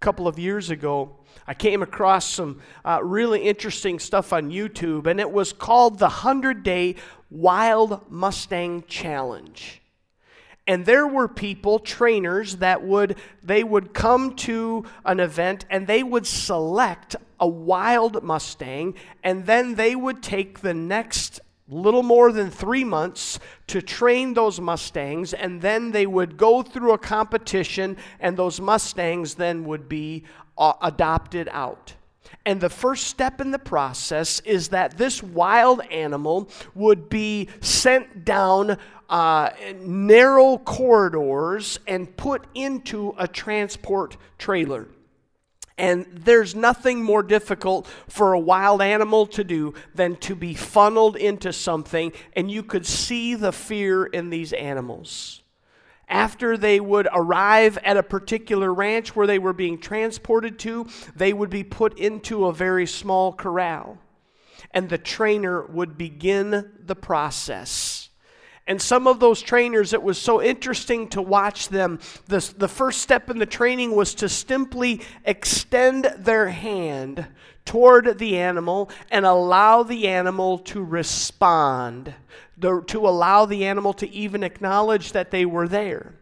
Couple 0.00 0.26
of 0.26 0.38
years 0.38 0.70
ago, 0.70 1.16
I 1.46 1.52
came 1.52 1.82
across 1.82 2.24
some 2.24 2.62
uh, 2.86 3.00
really 3.02 3.42
interesting 3.42 3.98
stuff 3.98 4.32
on 4.32 4.50
YouTube, 4.50 5.06
and 5.06 5.20
it 5.20 5.30
was 5.30 5.52
called 5.52 5.98
the 5.98 6.06
100 6.06 6.62
Day 6.62 6.96
Wild 7.30 8.10
Mustang 8.10 8.84
Challenge. 8.88 9.82
And 10.66 10.86
there 10.86 11.06
were 11.06 11.28
people, 11.28 11.78
trainers, 11.78 12.56
that 12.56 12.82
would 12.82 13.16
they 13.42 13.62
would 13.62 13.92
come 13.92 14.34
to 14.36 14.84
an 15.04 15.20
event 15.20 15.64
and 15.68 15.86
they 15.86 16.02
would 16.02 16.26
select 16.26 17.16
a 17.38 17.48
wild 17.48 18.22
Mustang, 18.22 18.94
and 19.22 19.44
then 19.44 19.74
they 19.74 19.94
would 19.94 20.22
take 20.22 20.60
the 20.60 20.74
next 20.74 21.40
little 21.70 22.02
more 22.02 22.32
than 22.32 22.50
three 22.50 22.84
months 22.84 23.38
to 23.68 23.80
train 23.80 24.34
those 24.34 24.60
Mustangs, 24.60 25.32
and 25.32 25.60
then 25.60 25.92
they 25.92 26.06
would 26.06 26.36
go 26.36 26.62
through 26.62 26.92
a 26.92 26.98
competition, 26.98 27.96
and 28.18 28.36
those 28.36 28.60
Mustangs 28.60 29.34
then 29.34 29.64
would 29.64 29.88
be 29.88 30.24
uh, 30.58 30.72
adopted 30.82 31.48
out. 31.52 31.94
And 32.46 32.60
the 32.60 32.70
first 32.70 33.06
step 33.06 33.40
in 33.40 33.50
the 33.50 33.58
process 33.58 34.40
is 34.40 34.68
that 34.68 34.96
this 34.96 35.22
wild 35.22 35.80
animal 35.90 36.48
would 36.74 37.08
be 37.08 37.48
sent 37.60 38.24
down 38.24 38.78
uh, 39.08 39.50
narrow 39.80 40.58
corridors 40.58 41.78
and 41.86 42.16
put 42.16 42.46
into 42.54 43.14
a 43.18 43.26
transport 43.26 44.16
trailer. 44.38 44.88
And 45.80 46.04
there's 46.12 46.54
nothing 46.54 47.02
more 47.02 47.22
difficult 47.22 47.86
for 48.06 48.34
a 48.34 48.38
wild 48.38 48.82
animal 48.82 49.26
to 49.28 49.42
do 49.42 49.72
than 49.94 50.16
to 50.16 50.34
be 50.34 50.52
funneled 50.52 51.16
into 51.16 51.54
something, 51.54 52.12
and 52.36 52.50
you 52.50 52.62
could 52.62 52.84
see 52.84 53.34
the 53.34 53.50
fear 53.50 54.04
in 54.04 54.28
these 54.28 54.52
animals. 54.52 55.40
After 56.06 56.58
they 56.58 56.80
would 56.80 57.08
arrive 57.14 57.78
at 57.78 57.96
a 57.96 58.02
particular 58.02 58.74
ranch 58.74 59.16
where 59.16 59.26
they 59.26 59.38
were 59.38 59.54
being 59.54 59.78
transported 59.78 60.58
to, 60.58 60.86
they 61.16 61.32
would 61.32 61.48
be 61.48 61.64
put 61.64 61.98
into 61.98 62.44
a 62.44 62.52
very 62.52 62.86
small 62.86 63.32
corral, 63.32 63.96
and 64.72 64.90
the 64.90 64.98
trainer 64.98 65.64
would 65.64 65.96
begin 65.96 66.72
the 66.84 66.96
process 66.96 67.99
and 68.70 68.80
some 68.80 69.08
of 69.08 69.18
those 69.18 69.42
trainers, 69.42 69.92
it 69.92 70.00
was 70.00 70.16
so 70.16 70.40
interesting 70.40 71.08
to 71.08 71.20
watch 71.20 71.70
them. 71.70 71.98
The, 72.28 72.54
the 72.56 72.68
first 72.68 73.02
step 73.02 73.28
in 73.28 73.38
the 73.38 73.44
training 73.44 73.96
was 73.96 74.14
to 74.14 74.28
simply 74.28 75.00
extend 75.24 76.04
their 76.16 76.48
hand 76.50 77.26
toward 77.64 78.18
the 78.18 78.38
animal 78.38 78.88
and 79.10 79.26
allow 79.26 79.82
the 79.82 80.06
animal 80.06 80.58
to 80.58 80.84
respond, 80.84 82.14
the, 82.58 82.80
to 82.86 83.08
allow 83.08 83.44
the 83.44 83.64
animal 83.64 83.92
to 83.94 84.08
even 84.08 84.44
acknowledge 84.44 85.10
that 85.10 85.32
they 85.32 85.44
were 85.44 85.66
there. 85.66 86.14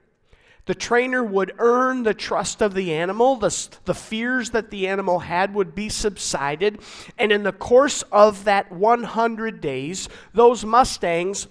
The 0.65 0.75
trainer 0.75 1.23
would 1.23 1.53
earn 1.59 2.03
the 2.03 2.15
trust 2.15 2.63
of 2.63 2.73
the 2.73 2.95
animal. 2.95 3.37
The, 3.37 3.69
the 3.85 3.95
fears 3.95 4.53
that 4.53 4.71
the 4.71 4.89
animal 4.89 5.19
had 5.19 5.53
would 5.53 5.75
be 5.75 5.91
subsided. 5.91 6.81
And 7.19 7.31
in 7.31 7.43
the 7.43 7.53
course 7.53 8.01
of 8.11 8.45
that 8.45 8.73
100 8.73 9.61
days, 9.61 10.09
those 10.33 10.65
Mustangs 10.65 11.47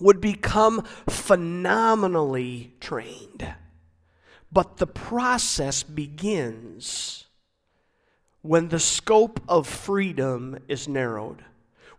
would 0.00 0.20
become 0.20 0.82
phenomenally 1.08 2.74
trained. 2.80 3.54
But 4.52 4.78
the 4.78 4.86
process 4.86 5.82
begins 5.82 7.26
when 8.42 8.68
the 8.68 8.80
scope 8.80 9.40
of 9.48 9.66
freedom 9.66 10.58
is 10.66 10.88
narrowed 10.88 11.44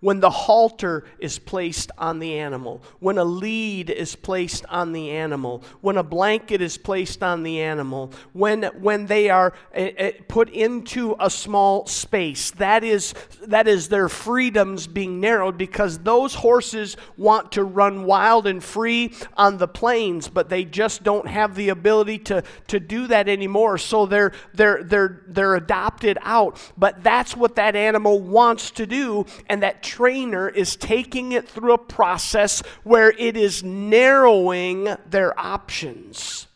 when 0.01 0.19
the 0.19 0.29
halter 0.29 1.05
is 1.19 1.39
placed 1.39 1.91
on 1.97 2.19
the 2.19 2.37
animal, 2.37 2.83
when 2.99 3.17
a 3.17 3.23
lead 3.23 3.89
is 3.89 4.15
placed 4.15 4.65
on 4.65 4.91
the 4.91 5.11
animal, 5.11 5.63
when 5.79 5.95
a 5.97 6.03
blanket 6.03 6.59
is 6.61 6.77
placed 6.77 7.23
on 7.23 7.43
the 7.43 7.61
animal, 7.61 8.11
when, 8.33 8.63
when 8.81 9.05
they 9.05 9.29
are 9.29 9.53
uh, 9.75 10.11
put 10.27 10.49
into 10.49 11.15
a 11.19 11.29
small 11.29 11.85
space. 11.85 12.51
That 12.51 12.83
is, 12.83 13.13
that 13.43 13.67
is 13.67 13.89
their 13.89 14.09
freedoms 14.09 14.87
being 14.87 15.19
narrowed 15.19 15.57
because 15.57 15.99
those 15.99 16.33
horses 16.33 16.97
want 17.15 17.51
to 17.53 17.63
run 17.63 18.03
wild 18.03 18.47
and 18.47 18.63
free 18.63 19.13
on 19.37 19.57
the 19.57 19.67
plains, 19.67 20.27
but 20.27 20.49
they 20.49 20.65
just 20.65 21.03
don't 21.03 21.27
have 21.27 21.55
the 21.55 21.69
ability 21.69 22.17
to, 22.19 22.43
to 22.67 22.79
do 22.79 23.05
that 23.07 23.29
anymore. 23.29 23.77
So 23.77 24.07
they're, 24.07 24.31
they're, 24.55 24.83
they're, 24.83 25.21
they're 25.27 25.55
adopted 25.55 26.17
out. 26.21 26.59
But 26.75 27.03
that's 27.03 27.37
what 27.37 27.55
that 27.55 27.75
animal 27.75 28.19
wants 28.19 28.71
to 28.71 28.87
do, 28.87 29.27
and 29.47 29.61
that 29.61 29.83
trainer 29.91 30.47
is 30.47 30.77
taking 30.77 31.33
it 31.33 31.49
through 31.49 31.73
a 31.73 31.77
process 31.77 32.61
where 32.83 33.11
it 33.11 33.35
is 33.35 33.61
narrowing 33.61 34.87
their 35.09 35.37
options. 35.37 36.47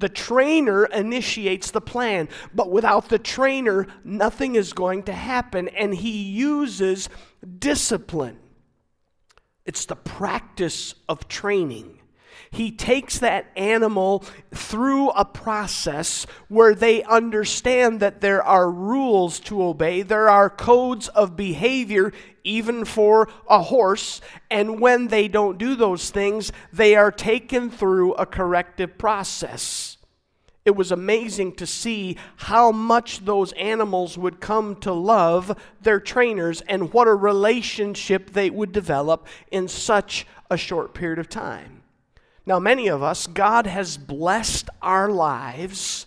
The 0.00 0.08
trainer 0.08 0.86
initiates 0.86 1.70
the 1.70 1.80
plan, 1.80 2.28
but 2.52 2.72
without 2.72 3.10
the 3.10 3.20
trainer, 3.20 3.86
nothing 4.02 4.56
is 4.56 4.72
going 4.72 5.04
to 5.04 5.12
happen. 5.12 5.68
And 5.68 5.94
he 5.94 6.24
uses 6.24 7.08
discipline. 7.60 8.40
It's 9.64 9.86
the 9.86 9.94
practice 9.94 10.96
of 11.08 11.28
training 11.28 12.00
he 12.54 12.70
takes 12.70 13.18
that 13.18 13.46
animal 13.56 14.24
through 14.52 15.10
a 15.10 15.24
process 15.24 16.26
where 16.48 16.74
they 16.74 17.02
understand 17.02 18.00
that 18.00 18.20
there 18.20 18.42
are 18.42 18.70
rules 18.70 19.40
to 19.40 19.62
obey, 19.62 20.02
there 20.02 20.28
are 20.28 20.48
codes 20.48 21.08
of 21.08 21.36
behavior, 21.36 22.12
even 22.44 22.84
for 22.84 23.28
a 23.48 23.62
horse. 23.62 24.20
And 24.50 24.80
when 24.80 25.08
they 25.08 25.28
don't 25.28 25.58
do 25.58 25.74
those 25.74 26.10
things, 26.10 26.52
they 26.72 26.94
are 26.94 27.10
taken 27.10 27.70
through 27.70 28.14
a 28.14 28.26
corrective 28.26 28.98
process. 28.98 29.96
It 30.64 30.76
was 30.76 30.90
amazing 30.90 31.56
to 31.56 31.66
see 31.66 32.16
how 32.36 32.72
much 32.72 33.24
those 33.26 33.52
animals 33.52 34.16
would 34.16 34.40
come 34.40 34.76
to 34.76 34.92
love 34.92 35.58
their 35.82 36.00
trainers 36.00 36.62
and 36.62 36.92
what 36.92 37.06
a 37.06 37.14
relationship 37.14 38.30
they 38.30 38.48
would 38.48 38.72
develop 38.72 39.26
in 39.50 39.68
such 39.68 40.26
a 40.50 40.56
short 40.56 40.94
period 40.94 41.18
of 41.18 41.28
time. 41.28 41.83
Now, 42.46 42.58
many 42.58 42.88
of 42.88 43.02
us, 43.02 43.26
God 43.26 43.66
has 43.66 43.96
blessed 43.96 44.68
our 44.82 45.08
lives 45.08 46.06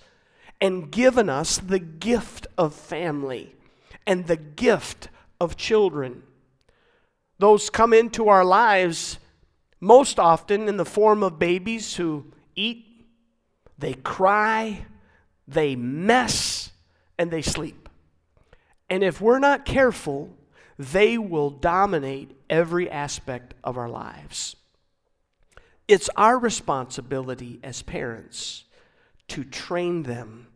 and 0.61 0.91
given 0.91 1.29
us 1.29 1.57
the 1.57 1.79
gift 1.79 2.47
of 2.57 2.73
family 2.73 3.55
and 4.05 4.27
the 4.27 4.37
gift 4.37 5.09
of 5.39 5.57
children. 5.57 6.23
Those 7.39 7.69
come 7.69 7.93
into 7.93 8.29
our 8.29 8.45
lives 8.45 9.19
most 9.79 10.19
often 10.19 10.67
in 10.67 10.77
the 10.77 10.85
form 10.85 11.21
of 11.21 11.37
babies 11.39 11.95
who 11.95 12.25
eat, 12.55 12.85
they 13.77 13.93
cry, 13.93 14.85
they 15.47 15.75
mess, 15.75 16.71
and 17.17 17.29
they 17.29 17.41
sleep. 17.41 17.89
And 18.89 19.03
if 19.03 19.21
we're 19.21 19.39
not 19.39 19.65
careful, 19.65 20.35
they 20.79 21.17
will 21.17 21.49
dominate 21.49 22.31
every 22.49 22.89
aspect 22.89 23.53
of 23.63 23.77
our 23.77 23.89
lives. 23.89 24.55
It's 25.87 26.09
our 26.17 26.37
responsibility 26.37 27.59
as 27.63 27.81
parents 27.81 28.65
to 29.29 29.43
train 29.43 30.03
them 30.03 30.47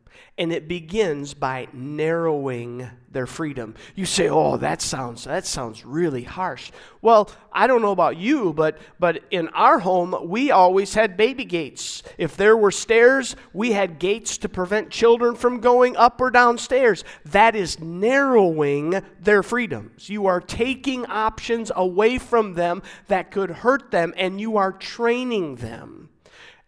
and 0.41 0.51
it 0.51 0.67
begins 0.67 1.35
by 1.35 1.67
narrowing 1.71 2.89
their 3.11 3.27
freedom. 3.27 3.75
You 3.93 4.07
say, 4.07 4.27
"Oh, 4.27 4.57
that 4.57 4.81
sounds 4.81 5.25
that 5.25 5.45
sounds 5.45 5.85
really 5.85 6.23
harsh." 6.23 6.71
Well, 6.99 7.29
I 7.53 7.67
don't 7.67 7.83
know 7.83 7.91
about 7.91 8.17
you, 8.17 8.51
but 8.51 8.79
but 8.99 9.23
in 9.29 9.49
our 9.49 9.77
home, 9.77 10.15
we 10.23 10.49
always 10.49 10.95
had 10.95 11.15
baby 11.15 11.45
gates. 11.45 12.01
If 12.17 12.35
there 12.35 12.57
were 12.57 12.71
stairs, 12.71 13.35
we 13.53 13.73
had 13.73 13.99
gates 13.99 14.39
to 14.39 14.49
prevent 14.49 14.89
children 14.89 15.35
from 15.35 15.59
going 15.59 15.95
up 15.95 16.19
or 16.19 16.31
downstairs. 16.31 17.03
That 17.23 17.55
is 17.55 17.79
narrowing 17.79 18.99
their 19.19 19.43
freedoms. 19.43 20.09
You 20.09 20.25
are 20.25 20.41
taking 20.41 21.05
options 21.05 21.71
away 21.75 22.17
from 22.17 22.55
them 22.55 22.81
that 23.09 23.29
could 23.29 23.51
hurt 23.51 23.91
them 23.91 24.11
and 24.17 24.41
you 24.41 24.57
are 24.57 24.71
training 24.71 25.57
them. 25.57 26.09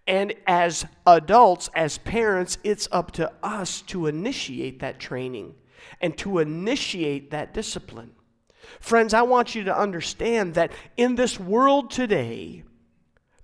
And 0.06 0.34
as 0.46 0.86
adults, 1.08 1.70
as 1.74 1.98
parents, 2.00 2.58
it's 2.64 2.90
up 2.92 3.12
to 3.12 3.32
us 3.42 3.82
to 3.84 4.08
initiate 4.08 4.80
that 4.80 5.00
training 5.00 5.56
and 6.02 6.18
to 6.18 6.40
initiate 6.40 7.32
that 7.32 7.54
discipline. 7.54 8.12
Friends, 8.80 9.14
I 9.14 9.22
want 9.22 9.56
you 9.56 9.64
to 9.66 9.78
understand 9.78 10.56
that 10.56 10.72
in 10.98 11.16
this 11.16 11.40
world 11.40 11.90
today, 11.92 12.64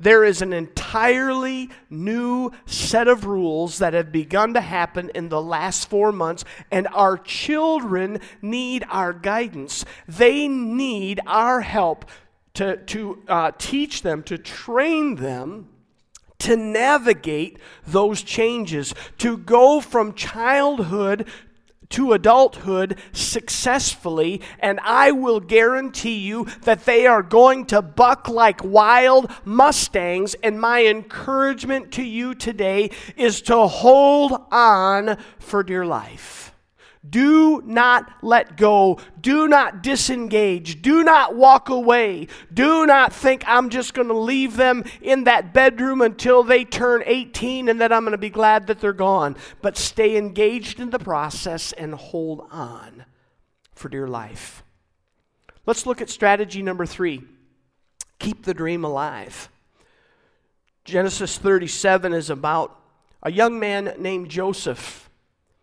there 0.02 0.24
is 0.24 0.42
an 0.42 0.54
entirely 0.54 1.70
new 1.90 2.52
set 2.66 3.10
of 3.10 3.26
rules 3.26 3.80
that 3.80 3.94
have 3.94 4.14
begun 4.14 4.54
to 4.54 4.62
happen 4.62 5.12
in 5.14 5.28
the 5.28 5.42
last 5.42 5.90
four 5.90 6.14
months, 6.14 6.46
and 6.72 6.88
our 6.94 7.18
children 7.18 8.22
need 8.42 8.86
our 8.90 9.12
guidance. 9.12 9.84
They 10.08 10.48
need 10.48 11.20
our 11.26 11.60
help 11.60 12.06
to, 12.54 12.78
to 12.78 13.24
uh, 13.28 13.52
teach 13.58 14.02
them, 14.02 14.24
to 14.24 14.38
train 14.38 15.16
them 15.16 15.68
to 16.40 16.56
navigate 16.56 17.60
those 17.86 18.22
changes, 18.24 18.94
to 19.18 19.38
go 19.38 19.80
from 19.82 20.14
childhood 20.14 21.28
to 21.90 22.14
adulthood 22.14 22.98
successfully, 23.12 24.42
and 24.60 24.80
I 24.84 25.12
will 25.12 25.40
guarantee 25.40 26.20
you 26.20 26.46
that 26.62 26.86
they 26.86 27.08
are 27.08 27.24
going 27.24 27.66
to 27.68 27.82
buck 27.82 28.30
like 28.30 28.64
wild 28.64 29.32
Mustangs. 29.44 30.36
And 30.44 30.62
my 30.62 30.86
encouragement 30.86 31.92
to 31.94 32.04
you 32.04 32.36
today 32.36 32.92
is 33.18 33.42
to 33.44 33.68
hold 33.68 34.40
on 34.52 35.18
for 35.40 35.64
dear 35.64 35.86
life. 35.86 36.49
Do 37.08 37.62
not 37.66 38.12
let 38.22 38.58
go. 38.58 39.00
Do 39.20 39.48
not 39.48 39.82
disengage. 39.82 40.82
Do 40.82 41.04
not 41.04 41.36
walk 41.36 41.70
away. 41.70 42.28
Do 42.54 42.86
not 42.86 43.14
think 43.14 43.44
I'm 43.48 43.70
just 43.70 43.94
going 43.94 44.10
to 44.10 44.18
leave 44.18 44.58
them 44.58 44.84
in 45.02 45.24
that 45.24 45.54
bedroom 45.54 46.02
until 46.02 46.44
they 46.44 46.66
turn 46.66 47.04
18 47.06 47.70
and 47.70 47.80
then 47.80 47.94
I'm 47.94 48.02
going 48.02 48.12
to 48.12 48.18
be 48.18 48.30
glad 48.30 48.68
that 48.68 48.82
they're 48.82 48.92
gone. 48.92 49.38
But 49.62 49.78
stay 49.78 50.18
engaged 50.18 50.82
in 50.82 50.90
the 50.90 51.00
process 51.00 51.72
and 51.72 51.94
hold 51.94 52.48
on 52.52 53.06
for 53.76 53.88
dear 53.88 54.08
life. 54.08 54.64
Let's 55.66 55.86
look 55.86 56.02
at 56.02 56.10
strategy 56.10 56.62
number 56.62 56.86
three 56.86 57.22
keep 58.20 58.44
the 58.44 58.54
dream 58.54 58.84
alive. 58.84 59.50
Genesis 60.84 61.38
37 61.38 62.12
is 62.12 62.30
about 62.30 62.78
a 63.24 63.32
young 63.32 63.60
man 63.60 63.94
named 63.98 64.30
Joseph 64.30 65.09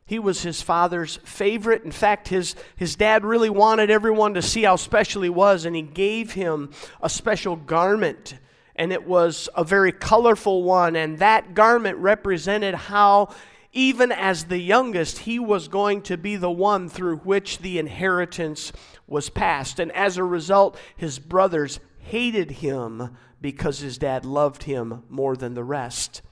he 0.07 0.21
was 0.21 0.42
his 0.42 0.62
father's 0.62 1.16
favorite. 1.25 1.83
In 1.83 1.90
fact, 1.90 2.29
his, 2.29 2.55
his 2.77 2.95
dad 2.95 3.25
really 3.25 3.51
wanted 3.51 3.90
everyone 3.90 4.35
to 4.35 4.42
see 4.42 4.62
how 4.62 4.77
special 4.77 5.23
he 5.23 5.29
was, 5.29 5.64
and 5.64 5.75
he 5.75 5.83
gave 5.83 6.33
him 6.33 6.71
a 7.03 7.11
special 7.11 7.57
garment. 7.57 8.38
And 8.77 8.92
it 8.92 9.07
was 9.07 9.49
a 9.57 9.64
very 9.64 9.90
colorful 9.90 10.62
one, 10.62 10.95
and 10.95 11.19
that 11.19 11.55
garment 11.55 11.99
represented 11.99 12.75
how 12.75 13.31
even 13.73 14.11
as 14.11 14.45
the 14.45 14.59
youngest, 14.59 15.19
he 15.19 15.38
was 15.38 15.69
going 15.69 16.01
to 16.03 16.16
be 16.16 16.37
the 16.37 16.51
one 16.51 16.88
through 16.88 17.19
which 17.19 17.59
the 17.59 17.79
inheritance 17.79 18.73
was 19.07 19.29
passed. 19.29 19.79
And 19.79 19.92
as 19.92 20.16
a 20.16 20.25
result, 20.25 20.79
his 20.97 21.19
brothers 21.19 21.79
hated 21.99 22.53
him 22.53 23.16
because 23.40 23.81
his 23.81 23.99
dad 23.99 24.25
loved 24.25 24.62
him 24.62 25.03
more 25.11 25.37
than 25.37 25.55
the 25.55 25.64
rest. 25.64 26.23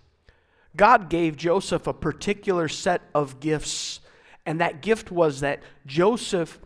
God 0.76 1.08
gave 1.08 1.36
Joseph 1.36 1.86
a 1.86 1.92
particular 1.92 2.68
set 2.68 3.02
of 3.14 3.40
gifts, 3.40 4.00
and 4.44 4.60
that 4.60 4.82
gift 4.82 5.10
was 5.10 5.40
that 5.40 5.62
Joseph 5.86 6.58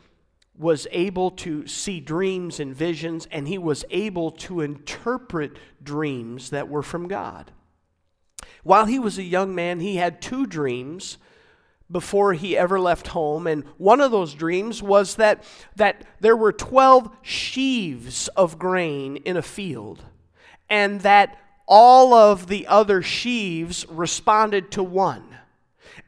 was 0.57 0.87
able 0.91 1.31
to 1.31 1.67
see 1.67 2.01
dreams 2.01 2.59
and 2.59 2.75
visions, 2.75 3.29
and 3.31 3.47
he 3.47 3.59
was 3.59 3.85
able 3.91 4.31
to 4.33 4.61
interpret 4.61 5.57
dreams 5.83 6.51
that 6.51 6.69
were 6.69 6.83
from 6.83 7.07
God. 7.07 7.53
While 8.65 8.87
he 8.87 8.99
was 8.99 9.19
a 9.19 9.23
young 9.23 9.55
man, 9.55 9.81
he 9.81 9.97
had 9.97 10.21
two 10.21 10.47
dreams 10.47 11.19
before 11.91 12.35
he 12.35 12.57
ever 12.57 12.79
left 12.79 13.09
home. 13.09 13.47
And 13.47 13.65
one 13.79 14.01
of 14.01 14.11
those 14.11 14.35
dreams 14.35 14.83
was 14.83 15.17
that, 15.17 15.43
that 15.77 16.05
there 16.21 16.37
were 16.37 16.53
12 16.53 17.11
sheaves 17.23 18.29
of 18.29 18.59
grain 18.59 19.17
in 19.17 19.37
a 19.37 19.43
field, 19.43 20.05
and 20.69 21.01
that 21.01 21.39
all 21.69 22.15
of 22.15 22.47
the 22.47 22.67
other 22.67 23.03
sheaves 23.03 23.87
responded 23.89 24.71
to 24.73 24.83
one. 24.83 25.25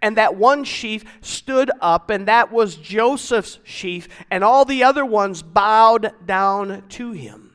And 0.03 0.17
that 0.17 0.35
one 0.35 0.65
sheaf 0.65 1.05
stood 1.21 1.71
up, 1.81 2.09
and 2.09 2.27
that 2.27 2.51
was 2.51 2.77
Joseph's 2.77 3.59
sheaf, 3.63 4.09
and 4.31 4.43
all 4.43 4.65
the 4.65 4.83
other 4.83 5.05
ones 5.05 5.43
bowed 5.43 6.15
down 6.27 6.85
to 6.91 7.13
him. 7.13 7.51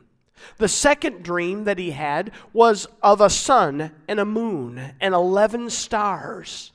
The 0.58 0.68
second 0.68 1.24
dream 1.24 1.64
that 1.64 1.78
he 1.78 1.90
had 1.90 2.30
was 2.52 2.86
of 3.02 3.20
a 3.20 3.28
sun 3.28 3.90
and 4.06 4.20
a 4.20 4.24
moon 4.24 4.94
and 5.00 5.12
11 5.12 5.70
stars. 5.70 6.70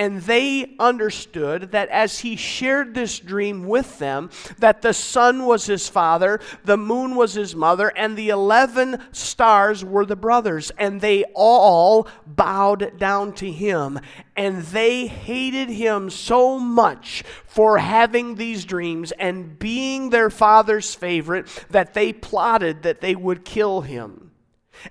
And 0.00 0.22
they 0.22 0.76
understood 0.78 1.72
that 1.72 1.90
as 1.90 2.20
he 2.20 2.34
shared 2.34 2.94
this 2.94 3.18
dream 3.18 3.66
with 3.66 3.98
them, 3.98 4.30
that 4.58 4.80
the 4.80 4.94
sun 4.94 5.44
was 5.44 5.66
his 5.66 5.90
father, 5.90 6.40
the 6.64 6.78
moon 6.78 7.16
was 7.16 7.34
his 7.34 7.54
mother, 7.54 7.92
and 7.94 8.16
the 8.16 8.30
11 8.30 8.98
stars 9.12 9.84
were 9.84 10.06
the 10.06 10.16
brothers. 10.16 10.72
And 10.78 11.02
they 11.02 11.24
all 11.34 12.08
bowed 12.26 12.96
down 12.96 13.34
to 13.34 13.52
him. 13.52 14.00
And 14.34 14.62
they 14.62 15.06
hated 15.06 15.68
him 15.68 16.08
so 16.08 16.58
much 16.58 17.22
for 17.44 17.76
having 17.76 18.36
these 18.36 18.64
dreams 18.64 19.12
and 19.12 19.58
being 19.58 20.08
their 20.08 20.30
father's 20.30 20.94
favorite 20.94 21.46
that 21.68 21.92
they 21.92 22.14
plotted 22.14 22.84
that 22.84 23.02
they 23.02 23.14
would 23.14 23.44
kill 23.44 23.82
him. 23.82 24.29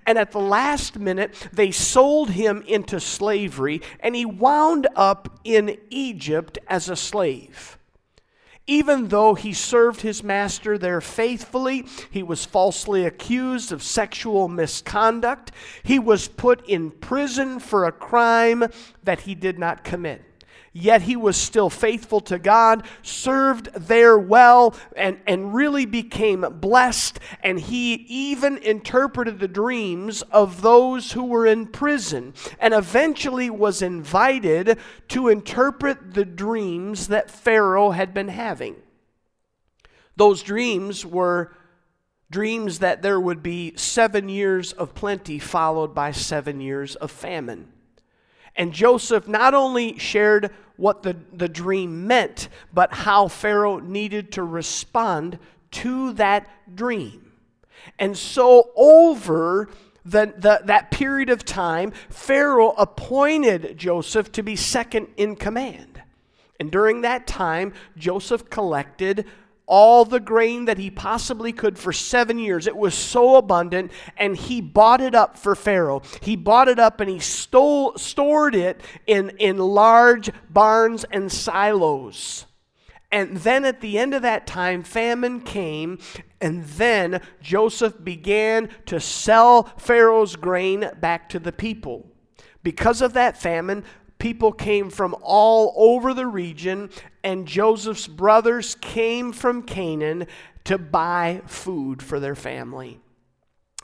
And 0.06 0.18
at 0.18 0.32
the 0.32 0.40
last 0.40 0.98
minute, 1.00 1.34
they 1.52 1.72
sold 1.72 2.32
him 2.32 2.64
into 2.68 3.00
slavery, 3.00 3.82
and 4.00 4.16
he 4.16 4.26
wound 4.26 4.88
up 4.96 5.40
in 5.44 5.78
Egypt 5.90 6.58
as 6.68 6.90
a 6.90 6.96
slave. 6.96 7.78
Even 8.68 9.08
though 9.08 9.34
he 9.34 9.52
served 9.52 10.02
his 10.02 10.24
master 10.24 10.78
there 10.78 11.02
faithfully, 11.02 11.88
he 12.12 12.22
was 12.22 12.46
falsely 12.46 13.04
accused 13.04 13.72
of 13.72 13.82
sexual 13.82 14.48
misconduct. 14.48 15.52
He 15.82 15.98
was 15.98 16.28
put 16.28 16.68
in 16.70 16.92
prison 16.92 17.60
for 17.60 17.86
a 17.86 17.92
crime 17.92 18.66
that 19.04 19.22
he 19.22 19.34
did 19.34 19.58
not 19.58 19.84
commit 19.84 20.29
yet 20.80 21.04
he 21.04 21.16
was 21.16 21.38
still 21.38 21.70
faithful 21.70 22.22
to 22.22 22.40
God, 22.40 22.86
served 23.02 23.74
there 23.74 24.18
well, 24.18 24.76
and, 24.96 25.20
and 25.28 25.54
really 25.54 25.86
became 25.86 26.42
blessed. 26.60 27.20
And 27.44 27.60
he 27.60 27.94
even 27.94 28.58
interpreted 28.58 29.40
the 29.40 29.48
dreams 29.48 30.22
of 30.32 30.62
those 30.62 31.12
who 31.12 31.26
were 31.26 31.46
in 31.46 31.68
prison, 31.68 32.34
and 32.60 32.74
eventually 32.74 33.50
was 33.50 33.82
invited 33.82 34.78
to 35.10 35.28
interpret 35.28 36.14
the 36.14 36.26
dreams 36.26 37.08
that 37.08 37.30
Pharaoh 37.30 37.92
had 37.92 38.14
been 38.14 38.30
having. 38.30 38.76
Those 40.16 40.44
dreams 40.44 41.06
were 41.06 41.56
dreams 42.30 42.80
that 42.80 43.02
there 43.02 43.20
would 43.20 43.42
be 43.42 43.74
seven 43.76 44.30
years 44.30 44.74
of 44.74 44.94
plenty 44.94 45.40
followed 45.40 45.96
by 45.96 46.12
seven 46.12 46.62
years 46.62 46.96
of 46.96 47.10
famine. 47.10 47.72
And 48.60 48.74
Joseph 48.74 49.26
not 49.26 49.54
only 49.54 49.98
shared 49.98 50.52
what 50.76 51.02
the, 51.02 51.16
the 51.32 51.48
dream 51.48 52.06
meant, 52.08 52.50
but 52.74 52.94
how 52.94 53.30
Pharaoh 53.30 53.80
needed 53.80 54.34
to 54.34 54.44
respond 54.44 55.40
to 55.72 56.12
that 56.14 56.48
dream. 56.76 57.32
And 57.98 58.18
so, 58.18 58.72
over 58.76 59.70
the, 60.04 60.34
the, 60.38 60.62
that 60.66 60.92
period 60.92 61.30
of 61.30 61.46
time, 61.46 61.92
Pharaoh 62.10 62.74
appointed 62.78 63.78
Joseph 63.78 64.32
to 64.34 64.44
be 64.44 64.58
second 64.58 65.08
in 65.16 65.38
command. 65.38 66.02
And 66.60 66.70
during 66.70 67.02
that 67.02 67.28
time, 67.28 67.74
Joseph 67.98 68.50
collected 68.50 69.26
all 69.70 70.04
the 70.04 70.20
grain 70.20 70.66
that 70.66 70.80
he 70.80 70.90
possibly 70.90 71.54
could 71.54 71.78
for 71.78 71.94
seven 71.94 72.40
years. 72.40 72.68
It 72.68 72.76
was 72.76 72.96
so 72.96 73.36
abundant, 73.36 73.92
and 74.18 74.36
he 74.36 74.60
bought 74.60 75.00
it 75.00 75.14
up 75.14 75.38
for 75.38 75.56
Pharaoh. 75.56 76.02
He 76.22 76.36
bought 76.36 76.68
it 76.68 76.80
up 76.80 77.00
and 77.00 77.10
he 77.10 77.20
stole, 77.20 77.96
stored 77.98 78.56
it 78.56 78.82
in, 79.06 79.30
in 79.38 79.58
large 79.58 80.32
barns 80.50 81.06
and 81.12 81.32
silos. 81.32 82.48
And 83.12 83.38
then 83.38 83.64
at 83.64 83.82
the 83.82 83.98
end 83.98 84.14
of 84.14 84.24
that 84.24 84.46
time, 84.46 84.84
famine 84.84 85.42
came, 85.42 86.00
and 86.42 86.64
then 86.66 87.22
Joseph 87.42 88.04
began 88.04 88.70
to 88.88 89.00
sell 89.00 89.64
Pharaoh's 89.78 90.36
grain 90.36 90.90
back 91.00 91.30
to 91.30 91.40
the 91.40 91.52
people. 91.52 92.12
Because 92.62 93.02
of 93.02 93.14
that 93.14 93.38
famine, 93.38 93.84
people 94.20 94.52
came 94.52 94.90
from 94.90 95.16
all 95.22 95.74
over 95.76 96.14
the 96.14 96.28
region, 96.28 96.90
and 97.24 97.48
Joseph's 97.48 98.08
brothers 98.08 98.76
came 98.76 99.32
from 99.32 99.64
Canaan 99.64 100.28
to 100.66 100.78
buy 100.78 101.42
food 101.48 102.04
for 102.04 102.20
their 102.20 102.36
family. 102.36 103.00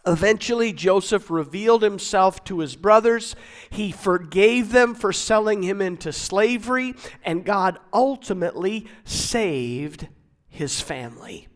Eventually, 0.06 0.72
Joseph 0.72 1.32
revealed 1.32 1.82
himself 1.82 2.44
to 2.44 2.60
his 2.60 2.76
brothers. 2.76 3.36
He 3.72 3.92
forgave 3.92 4.72
them 4.72 4.94
for 4.94 5.12
selling 5.12 5.64
him 5.64 5.82
into 5.82 6.14
slavery, 6.14 6.94
and 7.24 7.44
God 7.44 7.80
ultimately 7.92 8.86
saved 9.04 10.08
his 10.48 10.80
family. 10.80 11.48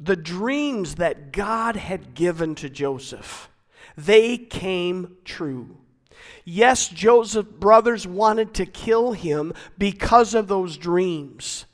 The 0.00 0.16
dreams 0.16 0.94
that 0.94 1.32
God 1.32 1.76
had 1.76 2.14
given 2.14 2.54
to 2.56 2.70
Joseph, 2.70 3.50
they 3.94 4.38
came 4.38 5.18
true. 5.24 5.81
Yes, 6.44 6.88
Joseph's 6.88 7.50
brothers 7.50 8.06
wanted 8.06 8.54
to 8.54 8.66
kill 8.66 9.12
him 9.12 9.52
because 9.78 10.34
of 10.34 10.48
those 10.48 10.76
dreams. 10.76 11.66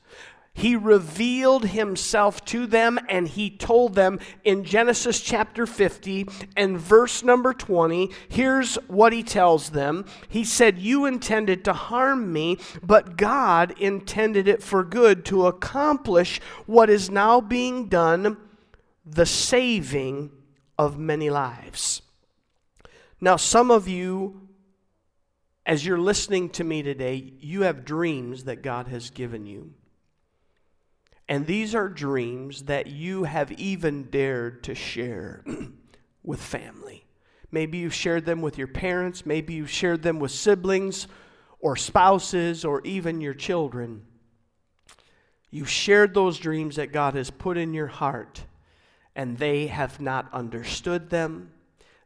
He 0.58 0.74
revealed 0.74 1.66
himself 1.66 2.44
to 2.46 2.66
them 2.66 2.98
and 3.08 3.28
he 3.28 3.48
told 3.48 3.94
them 3.94 4.18
in 4.42 4.64
Genesis 4.64 5.20
chapter 5.20 5.66
50 5.66 6.26
and 6.56 6.76
verse 6.76 7.22
number 7.22 7.54
20. 7.54 8.10
Here's 8.28 8.74
what 8.88 9.12
he 9.12 9.22
tells 9.22 9.70
them 9.70 10.04
He 10.28 10.42
said, 10.42 10.76
You 10.76 11.06
intended 11.06 11.64
to 11.64 11.72
harm 11.72 12.32
me, 12.32 12.58
but 12.82 13.16
God 13.16 13.72
intended 13.78 14.48
it 14.48 14.60
for 14.60 14.82
good 14.82 15.24
to 15.26 15.46
accomplish 15.46 16.40
what 16.66 16.90
is 16.90 17.08
now 17.08 17.40
being 17.40 17.86
done 17.86 18.36
the 19.06 19.26
saving 19.26 20.32
of 20.76 20.98
many 20.98 21.30
lives. 21.30 22.02
Now, 23.20 23.36
some 23.36 23.70
of 23.70 23.88
you 23.88 24.48
as 25.68 25.84
you're 25.84 25.98
listening 25.98 26.48
to 26.48 26.64
me 26.64 26.82
today, 26.82 27.34
you 27.40 27.60
have 27.60 27.84
dreams 27.84 28.44
that 28.44 28.62
God 28.62 28.88
has 28.88 29.10
given 29.10 29.44
you. 29.44 29.74
And 31.28 31.46
these 31.46 31.74
are 31.74 31.90
dreams 31.90 32.62
that 32.64 32.86
you 32.86 33.24
have 33.24 33.52
even 33.52 34.04
dared 34.04 34.64
to 34.64 34.74
share 34.74 35.44
with 36.22 36.40
family. 36.40 37.04
Maybe 37.50 37.76
you've 37.76 37.92
shared 37.92 38.24
them 38.24 38.40
with 38.40 38.56
your 38.56 38.66
parents, 38.66 39.26
maybe 39.26 39.52
you've 39.52 39.70
shared 39.70 40.00
them 40.00 40.18
with 40.18 40.30
siblings 40.30 41.06
or 41.60 41.76
spouses 41.76 42.64
or 42.64 42.80
even 42.84 43.20
your 43.20 43.34
children. 43.34 44.06
You've 45.50 45.68
shared 45.68 46.14
those 46.14 46.38
dreams 46.38 46.76
that 46.76 46.92
God 46.92 47.12
has 47.12 47.30
put 47.30 47.58
in 47.58 47.74
your 47.74 47.88
heart, 47.88 48.42
and 49.14 49.36
they 49.36 49.66
have 49.66 50.00
not 50.00 50.32
understood 50.32 51.10
them. 51.10 51.50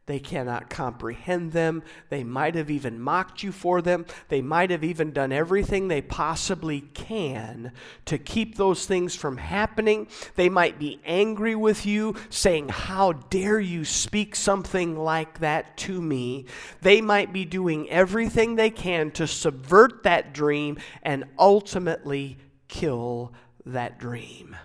They 0.05 0.19
cannot 0.19 0.69
comprehend 0.69 1.53
them. 1.53 1.81
They 2.09 2.25
might 2.25 2.55
have 2.55 2.69
even 2.69 2.99
mocked 2.99 3.41
you 3.41 3.53
for 3.53 3.81
them. 3.81 4.05
They 4.27 4.41
might 4.41 4.69
have 4.69 4.83
even 4.83 5.11
done 5.11 5.31
everything 5.31 5.87
they 5.87 6.01
possibly 6.01 6.81
can 6.93 7.71
to 8.05 8.17
keep 8.17 8.55
those 8.57 8.85
things 8.85 9.15
from 9.15 9.37
happening. 9.37 10.07
They 10.35 10.49
might 10.49 10.77
be 10.77 10.99
angry 11.05 11.55
with 11.55 11.85
you, 11.85 12.15
saying, 12.29 12.67
How 12.67 13.13
dare 13.13 13.61
you 13.61 13.85
speak 13.85 14.35
something 14.35 14.97
like 14.97 15.39
that 15.39 15.77
to 15.77 16.01
me? 16.01 16.47
They 16.81 16.99
might 16.99 17.31
be 17.31 17.45
doing 17.45 17.89
everything 17.89 18.55
they 18.55 18.71
can 18.71 19.09
to 19.11 19.25
subvert 19.25 20.03
that 20.03 20.33
dream 20.33 20.79
and 21.01 21.23
ultimately 21.39 22.37
kill 22.67 23.31
that 23.65 23.99
dream. 23.99 24.57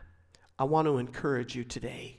I 0.58 0.64
want 0.64 0.86
to 0.86 0.98
encourage 0.98 1.54
you 1.54 1.62
today 1.62 2.18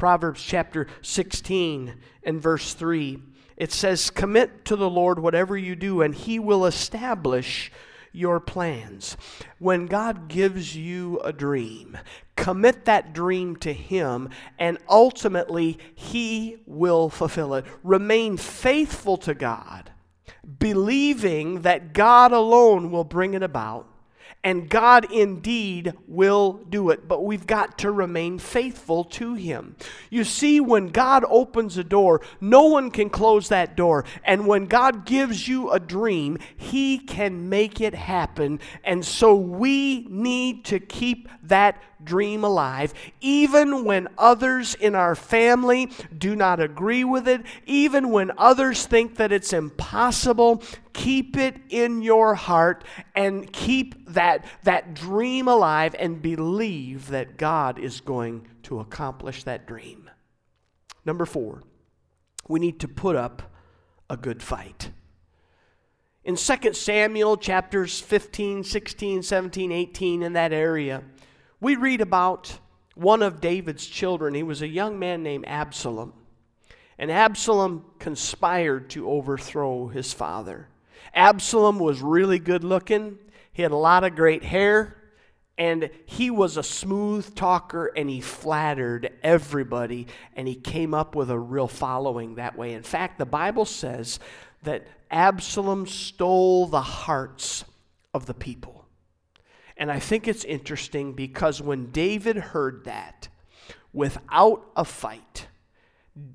Proverbs 0.00 0.42
chapter 0.42 0.86
16 1.02 1.92
and 2.22 2.40
verse 2.40 2.72
3. 2.72 3.18
it 3.58 3.70
says, 3.70 4.08
Commit 4.08 4.64
to 4.64 4.74
the 4.74 4.88
Lord 4.88 5.18
whatever 5.18 5.58
you 5.58 5.76
do, 5.76 6.00
and 6.00 6.14
he 6.14 6.38
will 6.38 6.64
establish 6.64 7.70
your 8.10 8.40
plans. 8.40 9.18
When 9.58 9.84
God 9.84 10.28
gives 10.28 10.74
you 10.74 11.20
a 11.20 11.34
dream, 11.34 11.98
commit 12.34 12.86
that 12.86 13.12
dream 13.12 13.56
to 13.56 13.74
Him, 13.74 14.30
and 14.58 14.78
ultimately 14.88 15.78
He 15.94 16.62
will 16.64 17.10
fulfill 17.10 17.52
it. 17.52 17.66
Remain 17.84 18.38
faithful 18.38 19.18
to 19.18 19.34
God, 19.34 19.90
believing 20.58 21.60
that 21.60 21.92
God 21.92 22.32
alone 22.32 22.90
will 22.90 23.04
bring 23.04 23.34
it 23.34 23.42
about 23.42 23.89
and 24.42 24.70
God 24.70 25.12
indeed 25.12 25.92
will 26.06 26.54
do 26.68 26.90
it, 26.90 27.06
but 27.06 27.24
we've 27.24 27.46
got 27.46 27.78
to 27.78 27.90
remain 27.90 28.38
faithful 28.38 29.04
to 29.04 29.34
Him. 29.34 29.76
You 30.08 30.24
see, 30.24 30.60
when 30.60 30.88
God 30.88 31.24
opens 31.28 31.76
a 31.76 31.84
door, 31.84 32.22
no 32.40 32.64
one 32.64 32.90
can 32.90 33.10
close 33.10 33.48
that 33.48 33.76
door. 33.76 34.04
And 34.24 34.46
when 34.46 34.66
God 34.66 35.04
gives 35.04 35.46
you 35.46 35.70
a 35.70 35.78
dream, 35.78 36.38
He 36.56 36.98
can 36.98 37.50
make 37.50 37.80
it 37.80 37.94
happen. 37.94 38.60
And 38.82 39.04
so 39.04 39.34
we 39.34 40.06
need 40.08 40.64
to 40.66 40.80
keep 40.80 41.28
that 41.42 41.82
dream 42.04 42.44
alive, 42.44 42.94
even 43.20 43.84
when 43.84 44.08
others 44.18 44.74
in 44.74 44.94
our 44.94 45.14
family 45.14 45.90
do 46.16 46.34
not 46.36 46.60
agree 46.60 47.04
with 47.04 47.28
it, 47.28 47.42
even 47.66 48.10
when 48.10 48.32
others 48.38 48.86
think 48.86 49.16
that 49.16 49.32
it's 49.32 49.52
impossible. 49.52 50.62
Keep 50.92 51.36
it 51.36 51.56
in 51.68 52.02
your 52.02 52.34
heart 52.34 52.84
and 53.14 53.50
keep 53.52 54.12
that, 54.12 54.44
that 54.64 54.94
dream 54.94 55.48
alive 55.48 55.94
and 55.98 56.20
believe 56.20 57.08
that 57.08 57.36
God 57.36 57.78
is 57.78 58.00
going 58.00 58.46
to 58.64 58.80
accomplish 58.80 59.44
that 59.44 59.66
dream. 59.66 60.10
Number 61.04 61.26
four, 61.26 61.62
we 62.48 62.60
need 62.60 62.80
to 62.80 62.88
put 62.88 63.16
up 63.16 63.42
a 64.08 64.16
good 64.16 64.42
fight. 64.42 64.90
In 66.24 66.36
2 66.36 66.74
Samuel 66.74 67.36
chapters 67.38 68.00
15, 68.00 68.62
16, 68.64 69.22
17, 69.22 69.72
18, 69.72 70.22
in 70.22 70.32
that 70.34 70.52
area, 70.52 71.02
we 71.60 71.76
read 71.76 72.00
about 72.00 72.58
one 72.94 73.22
of 73.22 73.40
David's 73.40 73.86
children. 73.86 74.34
He 74.34 74.42
was 74.42 74.62
a 74.62 74.68
young 74.68 74.98
man 74.98 75.22
named 75.22 75.44
Absalom. 75.46 76.12
And 76.98 77.10
Absalom 77.10 77.84
conspired 77.98 78.90
to 78.90 79.08
overthrow 79.08 79.88
his 79.88 80.12
father. 80.12 80.68
Absalom 81.14 81.78
was 81.78 82.00
really 82.00 82.38
good 82.38 82.62
looking, 82.62 83.18
he 83.52 83.62
had 83.62 83.72
a 83.72 83.76
lot 83.76 84.04
of 84.04 84.14
great 84.14 84.44
hair, 84.44 84.96
and 85.58 85.90
he 86.06 86.30
was 86.30 86.56
a 86.56 86.62
smooth 86.62 87.34
talker 87.34 87.92
and 87.94 88.08
he 88.08 88.20
flattered 88.22 89.10
everybody 89.22 90.06
and 90.34 90.48
he 90.48 90.54
came 90.54 90.94
up 90.94 91.14
with 91.14 91.30
a 91.30 91.38
real 91.38 91.68
following 91.68 92.36
that 92.36 92.56
way. 92.56 92.72
In 92.72 92.82
fact, 92.82 93.18
the 93.18 93.26
Bible 93.26 93.66
says 93.66 94.18
that 94.62 94.86
Absalom 95.10 95.86
stole 95.86 96.66
the 96.66 96.80
hearts 96.80 97.64
of 98.14 98.24
the 98.24 98.32
people. 98.32 98.79
And 99.80 99.90
I 99.90 99.98
think 99.98 100.28
it's 100.28 100.44
interesting 100.44 101.14
because 101.14 101.62
when 101.62 101.86
David 101.86 102.36
heard 102.36 102.84
that, 102.84 103.28
without 103.94 104.70
a 104.76 104.84
fight, 104.84 105.48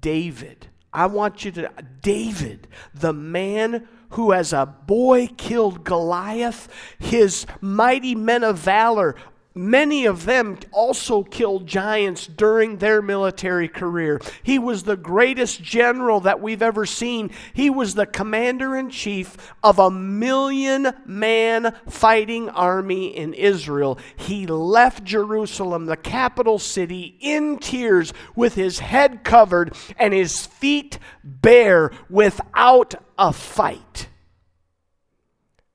David, 0.01 0.67
I 0.91 1.05
want 1.05 1.45
you 1.45 1.51
to, 1.51 1.71
David, 2.01 2.67
the 2.95 3.13
man 3.13 3.87
who 4.09 4.33
as 4.33 4.51
a 4.51 4.65
boy 4.65 5.27
killed 5.37 5.83
Goliath, 5.83 6.67
his 6.97 7.45
mighty 7.61 8.15
men 8.15 8.43
of 8.43 8.57
valor 8.57 9.15
Many 9.57 10.05
of 10.05 10.25
them 10.25 10.57
also 10.73 11.23
killed 11.23 11.65
giants 11.65 12.27
during 12.27 12.75
their 12.75 13.01
military 13.01 13.69
career. 13.69 14.19
He 14.43 14.59
was 14.59 14.83
the 14.83 14.97
greatest 14.97 15.63
general 15.63 16.19
that 16.19 16.41
we've 16.41 16.61
ever 16.61 16.85
seen. 16.85 17.31
He 17.53 17.69
was 17.69 17.95
the 17.95 18.05
commander 18.05 18.75
in 18.75 18.89
chief 18.89 19.53
of 19.63 19.79
a 19.79 19.89
million 19.89 20.93
man 21.05 21.73
fighting 21.87 22.49
army 22.49 23.15
in 23.15 23.33
Israel. 23.33 23.97
He 24.17 24.45
left 24.45 25.05
Jerusalem, 25.05 25.85
the 25.85 25.95
capital 25.95 26.59
city, 26.59 27.17
in 27.21 27.57
tears 27.57 28.11
with 28.35 28.55
his 28.55 28.79
head 28.79 29.23
covered 29.23 29.73
and 29.97 30.13
his 30.13 30.45
feet 30.45 30.99
bare 31.23 31.91
without 32.09 32.95
a 33.17 33.31
fight. 33.31 34.09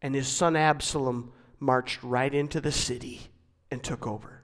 And 0.03 0.15
his 0.15 0.29
son 0.29 0.55
Absalom 0.55 1.33
marched 1.59 2.03
right 2.03 2.35
into 2.35 2.61
the 2.61 2.73
city 2.73 3.30
and 3.71 3.83
took 3.83 4.07
over. 4.07 4.43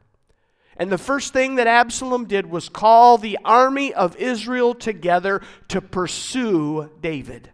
And 0.77 0.93
the 0.93 0.99
first 0.99 1.33
thing 1.33 1.55
that 1.55 1.67
Absalom 1.67 2.27
did 2.27 2.47
was 2.47 2.69
call 2.69 3.17
the 3.17 3.39
army 3.45 3.95
of 3.95 4.17
Israel 4.17 4.75
together 4.75 5.41
to 5.69 5.81
pursue 5.81 6.91
David. 7.01 7.51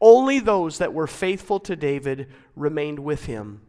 Only 0.00 0.40
those 0.40 0.78
that 0.78 0.92
were 0.92 1.06
faithful 1.06 1.60
to 1.60 1.76
David 1.76 2.28
remained 2.56 2.98
with 2.98 3.26
him. 3.26 3.62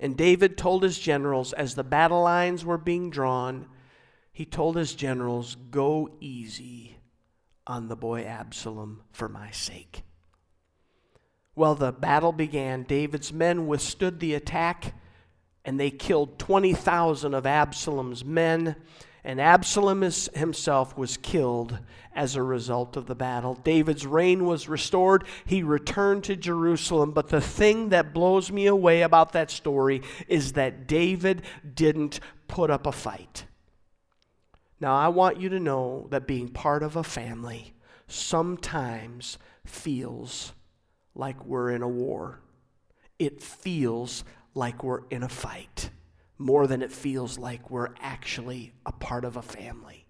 And 0.00 0.16
David 0.16 0.56
told 0.56 0.82
his 0.82 0.98
generals, 0.98 1.52
as 1.52 1.74
the 1.74 1.84
battle 1.84 2.22
lines 2.22 2.64
were 2.64 2.78
being 2.78 3.10
drawn, 3.10 3.66
he 4.32 4.44
told 4.46 4.76
his 4.76 4.94
generals, 4.94 5.54
Go 5.70 6.10
easy 6.18 6.96
on 7.66 7.88
the 7.88 7.94
boy 7.94 8.24
Absalom 8.24 9.02
for 9.12 9.28
my 9.28 9.50
sake. 9.50 10.02
Well, 11.54 11.74
the 11.74 11.92
battle 11.92 12.32
began. 12.32 12.84
David's 12.84 13.32
men 13.32 13.66
withstood 13.66 14.18
the 14.18 14.34
attack 14.34 14.94
and 15.64 15.78
they 15.78 15.90
killed 15.90 16.38
20,000 16.38 17.34
of 17.34 17.46
Absalom's 17.46 18.24
men, 18.24 18.76
and 19.24 19.40
Absalom 19.40 20.02
himself 20.02 20.96
was 20.96 21.16
killed 21.16 21.78
as 22.14 22.34
a 22.34 22.42
result 22.42 22.96
of 22.96 23.06
the 23.06 23.14
battle. 23.14 23.54
David's 23.54 24.04
reign 24.04 24.44
was 24.44 24.68
restored. 24.68 25.24
He 25.46 25.62
returned 25.62 26.24
to 26.24 26.34
Jerusalem. 26.34 27.12
But 27.12 27.28
the 27.28 27.40
thing 27.40 27.90
that 27.90 28.12
blows 28.12 28.50
me 28.50 28.66
away 28.66 29.02
about 29.02 29.32
that 29.32 29.50
story 29.50 30.02
is 30.26 30.54
that 30.54 30.88
David 30.88 31.42
didn't 31.74 32.18
put 32.48 32.68
up 32.68 32.84
a 32.84 32.92
fight. 32.92 33.44
Now, 34.80 34.96
I 34.96 35.08
want 35.08 35.40
you 35.40 35.48
to 35.50 35.60
know 35.60 36.08
that 36.10 36.26
being 36.26 36.48
part 36.48 36.82
of 36.82 36.96
a 36.96 37.04
family 37.04 37.74
sometimes 38.08 39.38
feels 39.64 40.52
like 41.14 41.44
we're 41.46 41.70
in 41.70 41.82
a 41.82 41.88
war. 41.88 42.40
It 43.20 43.40
feels 43.40 44.24
like 44.54 44.82
we're 44.84 45.06
in 45.10 45.22
a 45.22 45.28
fight 45.28 45.90
more 46.38 46.66
than 46.66 46.82
it 46.82 46.92
feels 46.92 47.38
like 47.38 47.70
we're 47.70 47.90
actually 48.00 48.72
a 48.84 48.92
part 48.92 49.24
of 49.24 49.36
a 49.36 49.42
family. 49.42 50.06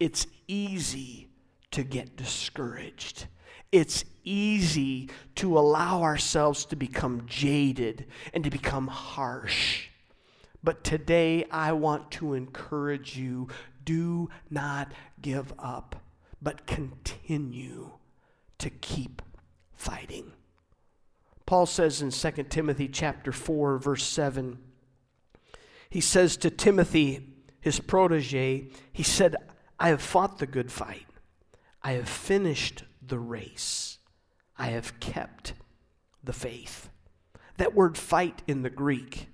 It's 0.00 0.26
easy 0.48 1.28
to 1.70 1.82
get 1.82 2.16
discouraged. 2.16 3.26
It's 3.70 4.04
easy 4.24 5.10
to 5.36 5.58
allow 5.58 6.02
ourselves 6.02 6.64
to 6.66 6.76
become 6.76 7.26
jaded 7.26 8.06
and 8.32 8.44
to 8.44 8.50
become 8.50 8.86
harsh. 8.88 9.88
But 10.64 10.84
today, 10.84 11.44
I 11.50 11.72
want 11.72 12.10
to 12.12 12.34
encourage 12.34 13.16
you 13.16 13.48
do 13.84 14.28
not 14.50 14.92
give 15.20 15.52
up, 15.58 15.96
but 16.40 16.66
continue 16.66 17.90
to 18.58 18.70
keep 18.70 19.22
fighting. 19.74 20.32
Paul 21.52 21.66
says 21.66 22.00
in 22.00 22.10
2 22.10 22.44
Timothy 22.44 22.88
chapter 22.88 23.30
4 23.30 23.76
verse 23.76 24.04
7 24.04 24.56
he 25.90 26.00
says 26.00 26.38
to 26.38 26.48
Timothy 26.48 27.28
his 27.60 27.78
protege 27.78 28.68
he 28.90 29.02
said 29.02 29.36
I 29.78 29.90
have 29.90 30.00
fought 30.00 30.38
the 30.38 30.46
good 30.46 30.72
fight. 30.72 31.04
I 31.82 31.92
have 31.92 32.08
finished 32.08 32.84
the 33.06 33.18
race. 33.18 33.98
I 34.56 34.68
have 34.68 34.98
kept 34.98 35.52
the 36.24 36.32
faith. 36.32 36.88
That 37.58 37.74
word 37.74 37.98
fight 37.98 38.40
in 38.46 38.62
the 38.62 38.70
Greek 38.70 39.28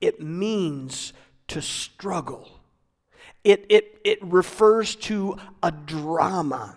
it 0.00 0.20
means 0.20 1.12
to 1.48 1.60
struggle. 1.60 2.60
It, 3.42 3.66
it, 3.68 3.98
it 4.04 4.20
refers 4.22 4.94
to 4.94 5.38
a 5.60 5.72
drama 5.72 6.76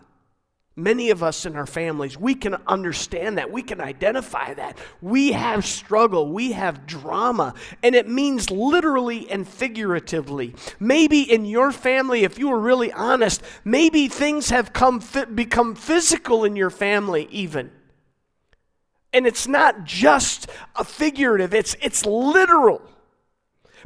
Many 0.81 1.09
of 1.09 1.21
us 1.21 1.45
in 1.45 1.55
our 1.55 1.65
families, 1.65 2.17
we 2.17 2.35
can 2.35 2.55
understand 2.67 3.37
that. 3.37 3.51
We 3.51 3.61
can 3.61 3.81
identify 3.81 4.53
that. 4.53 4.77
We 5.01 5.33
have 5.33 5.65
struggle. 5.65 6.31
We 6.31 6.53
have 6.53 6.85
drama. 6.87 7.53
And 7.83 7.95
it 7.95 8.07
means 8.07 8.49
literally 8.49 9.29
and 9.29 9.47
figuratively. 9.47 10.55
Maybe 10.79 11.21
in 11.21 11.45
your 11.45 11.71
family, 11.71 12.23
if 12.23 12.39
you 12.39 12.49
were 12.49 12.59
really 12.59 12.91
honest, 12.91 13.41
maybe 13.63 14.07
things 14.07 14.49
have 14.49 14.73
come, 14.73 15.01
become 15.35 15.75
physical 15.75 16.45
in 16.45 16.55
your 16.55 16.69
family, 16.69 17.27
even. 17.31 17.71
And 19.11 19.25
it's 19.25 19.47
not 19.47 19.83
just 19.83 20.49
a 20.75 20.83
figurative, 20.83 21.53
it's, 21.53 21.75
it's 21.81 22.05
literal. 22.05 22.81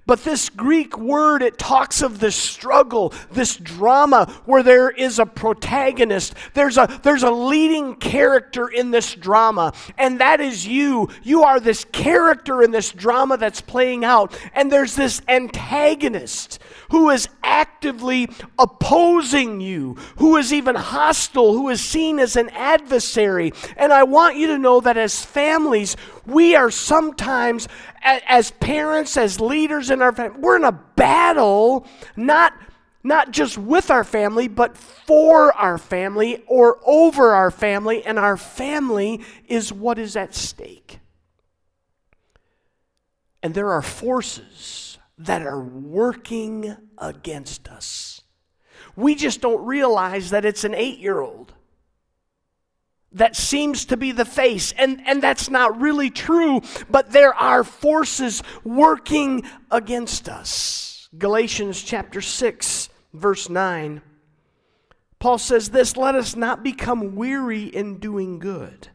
But 0.06 0.26
this 0.26 0.50
Greek 0.50 0.98
word, 0.98 1.42
it 1.42 1.58
talks 1.58 2.02
of 2.02 2.20
this 2.20 2.36
struggle, 2.36 3.14
this 3.32 3.56
drama 3.56 4.26
where 4.46 4.62
there 4.62 4.90
is 4.90 5.18
a 5.18 5.26
protagonist. 5.26 6.34
There's 6.54 6.78
a, 6.78 7.00
there's 7.04 7.24
a 7.24 7.32
leading 7.32 7.96
character 7.96 8.68
in 8.68 8.92
this 8.92 9.16
drama, 9.16 9.72
and 9.98 10.20
that 10.20 10.42
is 10.42 10.68
you. 10.68 11.08
You 11.24 11.44
are 11.44 11.58
this 11.60 11.86
character 11.86 12.62
in 12.62 12.72
this 12.72 12.92
drama 12.92 13.38
that's 13.38 13.62
playing 13.62 14.04
out, 14.04 14.38
and 14.54 14.70
there's 14.70 14.96
this 14.96 15.22
antagonist 15.30 16.60
who 16.90 17.10
is 17.10 17.30
actively 17.42 18.28
opposing 18.60 19.62
you, 19.62 19.96
who 20.18 20.36
is 20.36 20.52
even 20.52 20.76
hostile, 20.76 21.54
who 21.54 21.70
is 21.70 21.80
seen 21.80 22.20
as 22.20 22.36
an 22.36 22.50
adversary. 22.50 23.54
And 23.78 23.94
I 23.94 24.04
want 24.04 24.36
you 24.36 24.48
to 24.48 24.58
know 24.58 24.82
that 24.82 24.98
as 24.98 25.24
families, 25.24 25.96
we 26.26 26.56
are 26.56 26.72
sometimes, 26.72 27.68
as 28.02 28.52
parents, 28.52 29.18
as 29.18 29.40
leaders 29.40 29.90
in 29.90 30.02
our 30.02 30.12
family, 30.12 30.40
we're 30.40 30.58
in 30.58 30.64
a 30.64 30.72
battle, 30.72 31.88
not 32.16 32.54
not 33.06 33.32
just 33.32 33.58
with 33.58 33.92
our 33.92 34.06
family, 34.06 34.48
but 34.48 34.78
for 34.78 35.52
our 35.54 35.78
family 35.78 36.42
or 36.48 36.80
over 36.86 37.34
our 37.34 37.52
family, 37.52 38.04
and 38.06 38.18
our 38.18 38.38
family 38.38 39.22
is 39.48 39.74
what 39.74 40.00
is 40.00 40.16
at 40.16 40.34
stake. 40.34 41.00
And 43.42 43.54
there 43.54 43.72
are 43.72 43.82
forces 43.82 44.98
that 45.18 45.46
are 45.46 45.62
working 45.62 46.78
against 46.98 47.68
us. 47.68 48.22
We 48.96 49.16
just 49.16 49.42
don't 49.42 49.66
realize 49.66 50.30
that 50.30 50.46
it's 50.46 50.64
an 50.64 50.74
eight 50.74 51.00
year 51.00 51.20
old 51.20 51.54
that 53.14 53.36
seems 53.36 53.86
to 53.86 53.98
be 53.98 54.12
the 54.12 54.26
face. 54.26 54.74
And, 54.78 55.02
and 55.06 55.22
that's 55.22 55.50
not 55.50 55.80
really 55.80 56.10
true, 56.10 56.62
but 56.90 57.12
there 57.12 57.34
are 57.34 57.64
forces 57.64 58.44
working 58.64 59.44
against 59.72 60.28
us. 60.28 61.10
Galatians 61.18 61.82
chapter 61.82 62.22
6, 62.22 62.90
verse 63.14 63.50
9. 63.50 64.02
Paul 65.20 65.38
says 65.38 65.70
this 65.70 65.96
Let 65.96 66.16
us 66.16 66.36
not 66.36 66.64
become 66.64 67.16
weary 67.16 67.64
in 67.64 68.00
doing 68.00 68.40
good, 68.40 68.90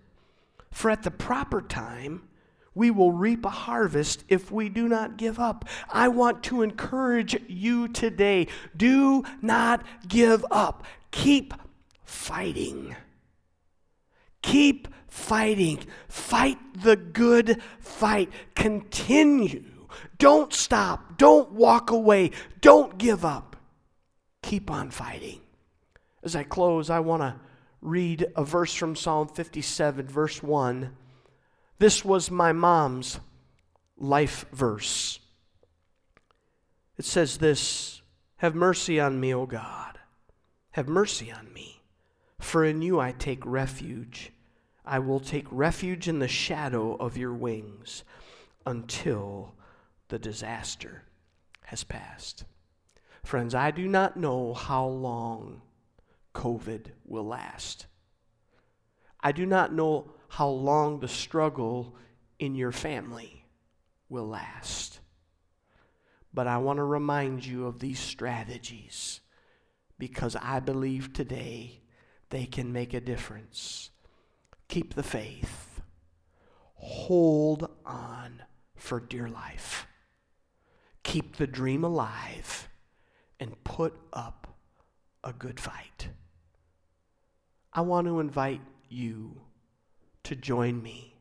for 0.71 0.91
at 0.91 1.03
the 1.03 1.11
proper 1.11 1.63
time, 1.63 2.29
we 2.75 2.91
will 2.91 3.13
reap 3.13 3.45
a 3.45 3.51
harvest 3.51 4.25
if 4.29 4.53
we 4.53 4.69
do 4.69 4.89
not 4.89 5.17
give 5.17 5.39
up. 5.41 5.65
I 5.89 6.09
want 6.09 6.45
to 6.45 6.63
encourage 6.63 7.37
you 7.49 7.89
today 7.89 8.47
do 8.77 9.25
not 9.43 9.85
give 10.07 10.45
up. 10.51 10.85
Keep 11.11 11.55
fighting. 12.05 12.95
Keep 14.49 14.89
fighting. 15.09 15.79
Fight 16.09 16.57
the 16.83 16.97
good 16.97 17.61
fight. 17.81 18.33
Continue. 18.55 19.63
Don't 20.17 20.55
stop. 20.55 21.19
Don't 21.19 21.53
walk 21.53 21.91
away. 21.91 22.31
Don't 22.63 22.97
give 22.97 23.27
up. 23.27 23.57
Keep 24.43 24.71
on 24.71 24.89
fighting. 24.89 25.43
As 26.23 26.35
I 26.35 26.45
close, 26.45 26.89
I 26.89 27.01
want 27.01 27.21
to 27.21 27.35
read 27.83 28.27
a 28.37 28.43
verse 28.43 28.73
from 28.73 28.97
Psalm 28.97 29.29
57, 29.29 30.07
verse 30.07 30.43
1. 30.43 30.97
This 31.79 32.03
was 32.03 32.31
my 32.31 32.55
mom's 32.55 33.21
life 33.99 34.47
verse. 34.51 35.21
It 36.97 37.05
says 37.05 37.37
this 37.37 38.01
Have 38.39 38.55
mercy 38.55 38.99
on 38.99 39.21
me, 39.21 39.35
O 39.35 39.45
God. 39.45 39.99
Have 40.71 40.89
mercy 40.89 41.31
on 41.31 41.53
me 41.53 41.79
for 42.41 42.65
in 42.65 42.83
you 42.83 43.01
I 43.01 43.13
take 43.13 43.45
refuge. 43.45 44.33
I 44.89 45.01
will 45.01 45.21
take 45.21 45.47
refuge 45.51 46.09
in 46.09 46.19
the 46.19 46.29
shadow 46.29 46.97
of 46.97 47.19
your 47.19 47.35
wings 47.35 48.05
until 48.65 49.55
the 50.09 50.19
disaster 50.19 51.03
has 51.65 51.85
passed. 51.85 52.45
Friends, 53.23 53.55
I 53.55 53.71
do 53.71 53.87
not 53.87 54.17
know 54.17 54.55
how 54.55 54.87
long 54.87 55.61
COVID 56.35 56.87
will 57.05 57.27
last. 57.27 57.87
I 59.21 59.33
do 59.33 59.45
not 59.45 59.75
know 59.75 60.13
how 60.29 60.49
long 60.49 61.01
the 61.01 61.09
struggle 61.09 61.95
in 62.39 62.55
your 62.55 62.73
family 62.73 63.45
will 64.09 64.27
last. 64.27 65.01
But 66.33 66.47
I 66.47 66.57
want 66.57 66.79
to 66.79 66.85
remind 66.85 67.45
you 67.45 67.67
of 67.67 67.81
these 67.81 68.01
strategies 68.01 69.21
because 69.99 70.35
I 70.37 70.61
believe 70.61 71.13
today 71.13 71.83
they 72.31 72.47
can 72.47 72.73
make 72.73 72.95
a 72.95 73.01
difference. 73.01 73.91
Keep 74.69 74.95
the 74.95 75.03
faith. 75.03 75.81
Hold 76.75 77.71
on 77.85 78.43
for 78.77 79.01
dear 79.01 79.29
life. 79.29 79.87
Keep 81.03 81.37
the 81.37 81.47
dream 81.47 81.85
alive 81.85 82.69
and 83.41 83.63
put 83.65 83.95
up 84.13 84.59
a 85.25 85.33
good 85.33 85.59
fight. 85.59 86.09
I 87.73 87.81
want 87.81 88.07
to 88.07 88.21
invite 88.21 88.61
you 88.89 89.41
to 90.25 90.37
join 90.37 90.83
me 90.83 91.15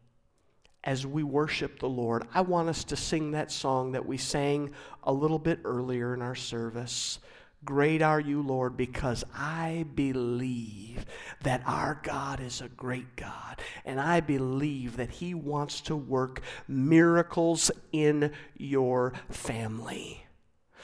as 0.84 1.06
we 1.06 1.24
worship 1.24 1.80
the 1.80 1.90
Lord. 1.90 2.28
I 2.34 2.42
want 2.42 2.70
us 2.70 2.84
to 2.86 2.96
sing 2.96 3.32
that 3.32 3.52
song 3.52 3.92
that 3.94 4.06
we 4.06 4.18
sang 4.18 4.72
a 5.04 5.14
little 5.14 5.40
bit 5.40 5.60
earlier 5.64 6.14
in 6.14 6.22
our 6.22 6.36
service. 6.36 7.20
Great 7.66 8.02
are 8.02 8.20
you, 8.20 8.42
Lord, 8.42 8.78
because 8.78 9.24
I 9.36 9.86
believe 9.96 11.06
that 11.44 11.64
our 11.66 12.00
God 12.04 12.40
is 12.40 12.62
a 12.62 12.70
great 12.70 13.16
God. 13.16 13.60
And 13.84 14.00
I 14.00 14.20
believe 14.22 14.98
that 14.98 15.10
He 15.10 15.34
wants 15.34 15.82
to 15.82 15.96
work 15.96 16.42
miracles 16.68 17.72
in 17.92 18.32
your 18.58 19.14
family. 19.30 20.26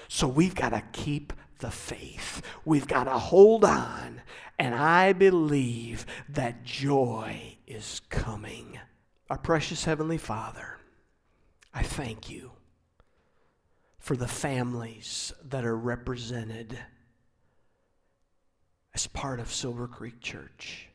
So 0.08 0.28
we've 0.28 0.56
got 0.56 0.70
to 0.70 0.84
keep 0.92 1.32
the 1.60 1.72
faith. 1.72 2.42
We've 2.66 2.88
got 2.88 3.06
to 3.06 3.18
hold 3.18 3.64
on. 3.64 4.22
And 4.60 4.76
I 4.76 5.14
believe 5.14 6.06
that 6.30 6.64
joy 6.64 7.58
is 7.68 8.02
coming. 8.10 8.80
Our 9.30 9.38
precious 9.38 9.86
Heavenly 9.86 10.18
Father, 10.18 10.78
I 11.74 11.84
thank 11.84 12.30
you 12.30 12.52
for 14.04 14.18
the 14.18 14.28
families 14.28 15.32
that 15.46 15.64
are 15.64 15.78
represented 15.78 16.78
as 18.94 19.08
part 19.08 19.40
of 19.40 19.50
Silver 19.50 19.88
Creek 19.88 20.20
Church. 20.20 20.90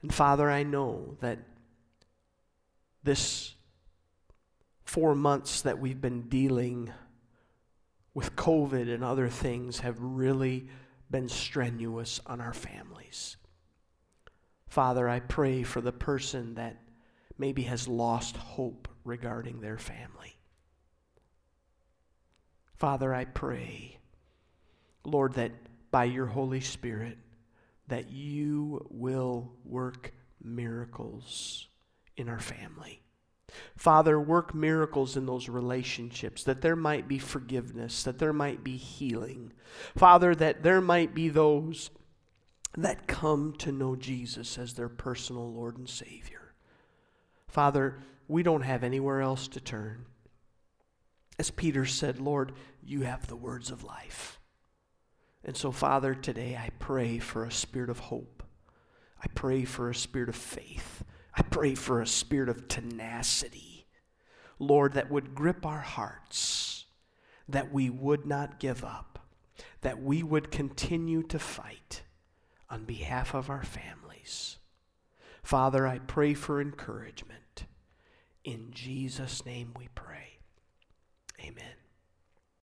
And 0.00 0.12
Father, 0.12 0.50
I 0.50 0.62
know 0.62 1.18
that 1.20 1.40
this 3.02 3.54
four 4.86 5.14
months 5.14 5.60
that 5.60 5.78
we've 5.78 6.00
been 6.00 6.22
dealing 6.22 6.90
with 8.14 8.34
COVID 8.34 8.92
and 8.92 9.04
other 9.04 9.28
things 9.28 9.80
have 9.80 10.00
really 10.00 10.70
been 11.10 11.28
strenuous 11.28 12.18
on 12.24 12.40
our 12.40 12.54
families. 12.54 13.36
Father, 14.68 15.06
I 15.06 15.20
pray 15.20 15.64
for 15.64 15.82
the 15.82 15.92
person 15.92 16.54
that 16.54 16.78
maybe 17.36 17.64
has 17.64 17.86
lost 17.86 18.38
hope 18.38 18.88
regarding 19.04 19.60
their 19.60 19.76
family. 19.76 20.37
Father, 22.78 23.12
I 23.12 23.24
pray, 23.24 23.98
Lord, 25.04 25.34
that 25.34 25.50
by 25.90 26.04
your 26.04 26.26
Holy 26.26 26.60
Spirit, 26.60 27.18
that 27.88 28.10
you 28.10 28.86
will 28.90 29.52
work 29.64 30.12
miracles 30.40 31.66
in 32.16 32.28
our 32.28 32.38
family. 32.38 33.02
Father, 33.76 34.20
work 34.20 34.54
miracles 34.54 35.16
in 35.16 35.26
those 35.26 35.48
relationships, 35.48 36.44
that 36.44 36.60
there 36.60 36.76
might 36.76 37.08
be 37.08 37.18
forgiveness, 37.18 38.04
that 38.04 38.18
there 38.18 38.32
might 38.32 38.62
be 38.62 38.76
healing. 38.76 39.52
Father, 39.96 40.34
that 40.36 40.62
there 40.62 40.80
might 40.80 41.14
be 41.14 41.28
those 41.28 41.90
that 42.76 43.08
come 43.08 43.54
to 43.54 43.72
know 43.72 43.96
Jesus 43.96 44.56
as 44.56 44.74
their 44.74 44.90
personal 44.90 45.52
Lord 45.52 45.78
and 45.78 45.88
Savior. 45.88 46.52
Father, 47.48 47.98
we 48.28 48.42
don't 48.44 48.62
have 48.62 48.84
anywhere 48.84 49.20
else 49.20 49.48
to 49.48 49.60
turn. 49.60 50.04
As 51.38 51.50
Peter 51.50 51.86
said, 51.86 52.20
Lord, 52.20 52.52
you 52.82 53.02
have 53.02 53.26
the 53.26 53.36
words 53.36 53.70
of 53.70 53.84
life. 53.84 54.40
And 55.44 55.56
so, 55.56 55.70
Father, 55.70 56.14
today 56.14 56.56
I 56.56 56.70
pray 56.78 57.18
for 57.18 57.44
a 57.44 57.52
spirit 57.52 57.90
of 57.90 57.98
hope. 57.98 58.42
I 59.22 59.26
pray 59.34 59.64
for 59.64 59.88
a 59.88 59.94
spirit 59.94 60.28
of 60.28 60.36
faith. 60.36 61.04
I 61.34 61.42
pray 61.42 61.74
for 61.74 62.00
a 62.00 62.06
spirit 62.06 62.48
of 62.48 62.66
tenacity, 62.66 63.86
Lord, 64.58 64.94
that 64.94 65.10
would 65.10 65.36
grip 65.36 65.64
our 65.64 65.80
hearts, 65.80 66.86
that 67.48 67.72
we 67.72 67.88
would 67.90 68.26
not 68.26 68.58
give 68.58 68.84
up, 68.84 69.20
that 69.82 70.02
we 70.02 70.24
would 70.24 70.50
continue 70.50 71.22
to 71.24 71.38
fight 71.38 72.02
on 72.68 72.84
behalf 72.84 73.34
of 73.34 73.50
our 73.50 73.62
families. 73.62 74.58
Father, 75.44 75.86
I 75.86 76.00
pray 76.00 76.34
for 76.34 76.60
encouragement. 76.60 77.66
In 78.44 78.72
Jesus' 78.72 79.46
name 79.46 79.72
we 79.78 79.88
pray. 79.94 80.27
Amen. 81.40 81.77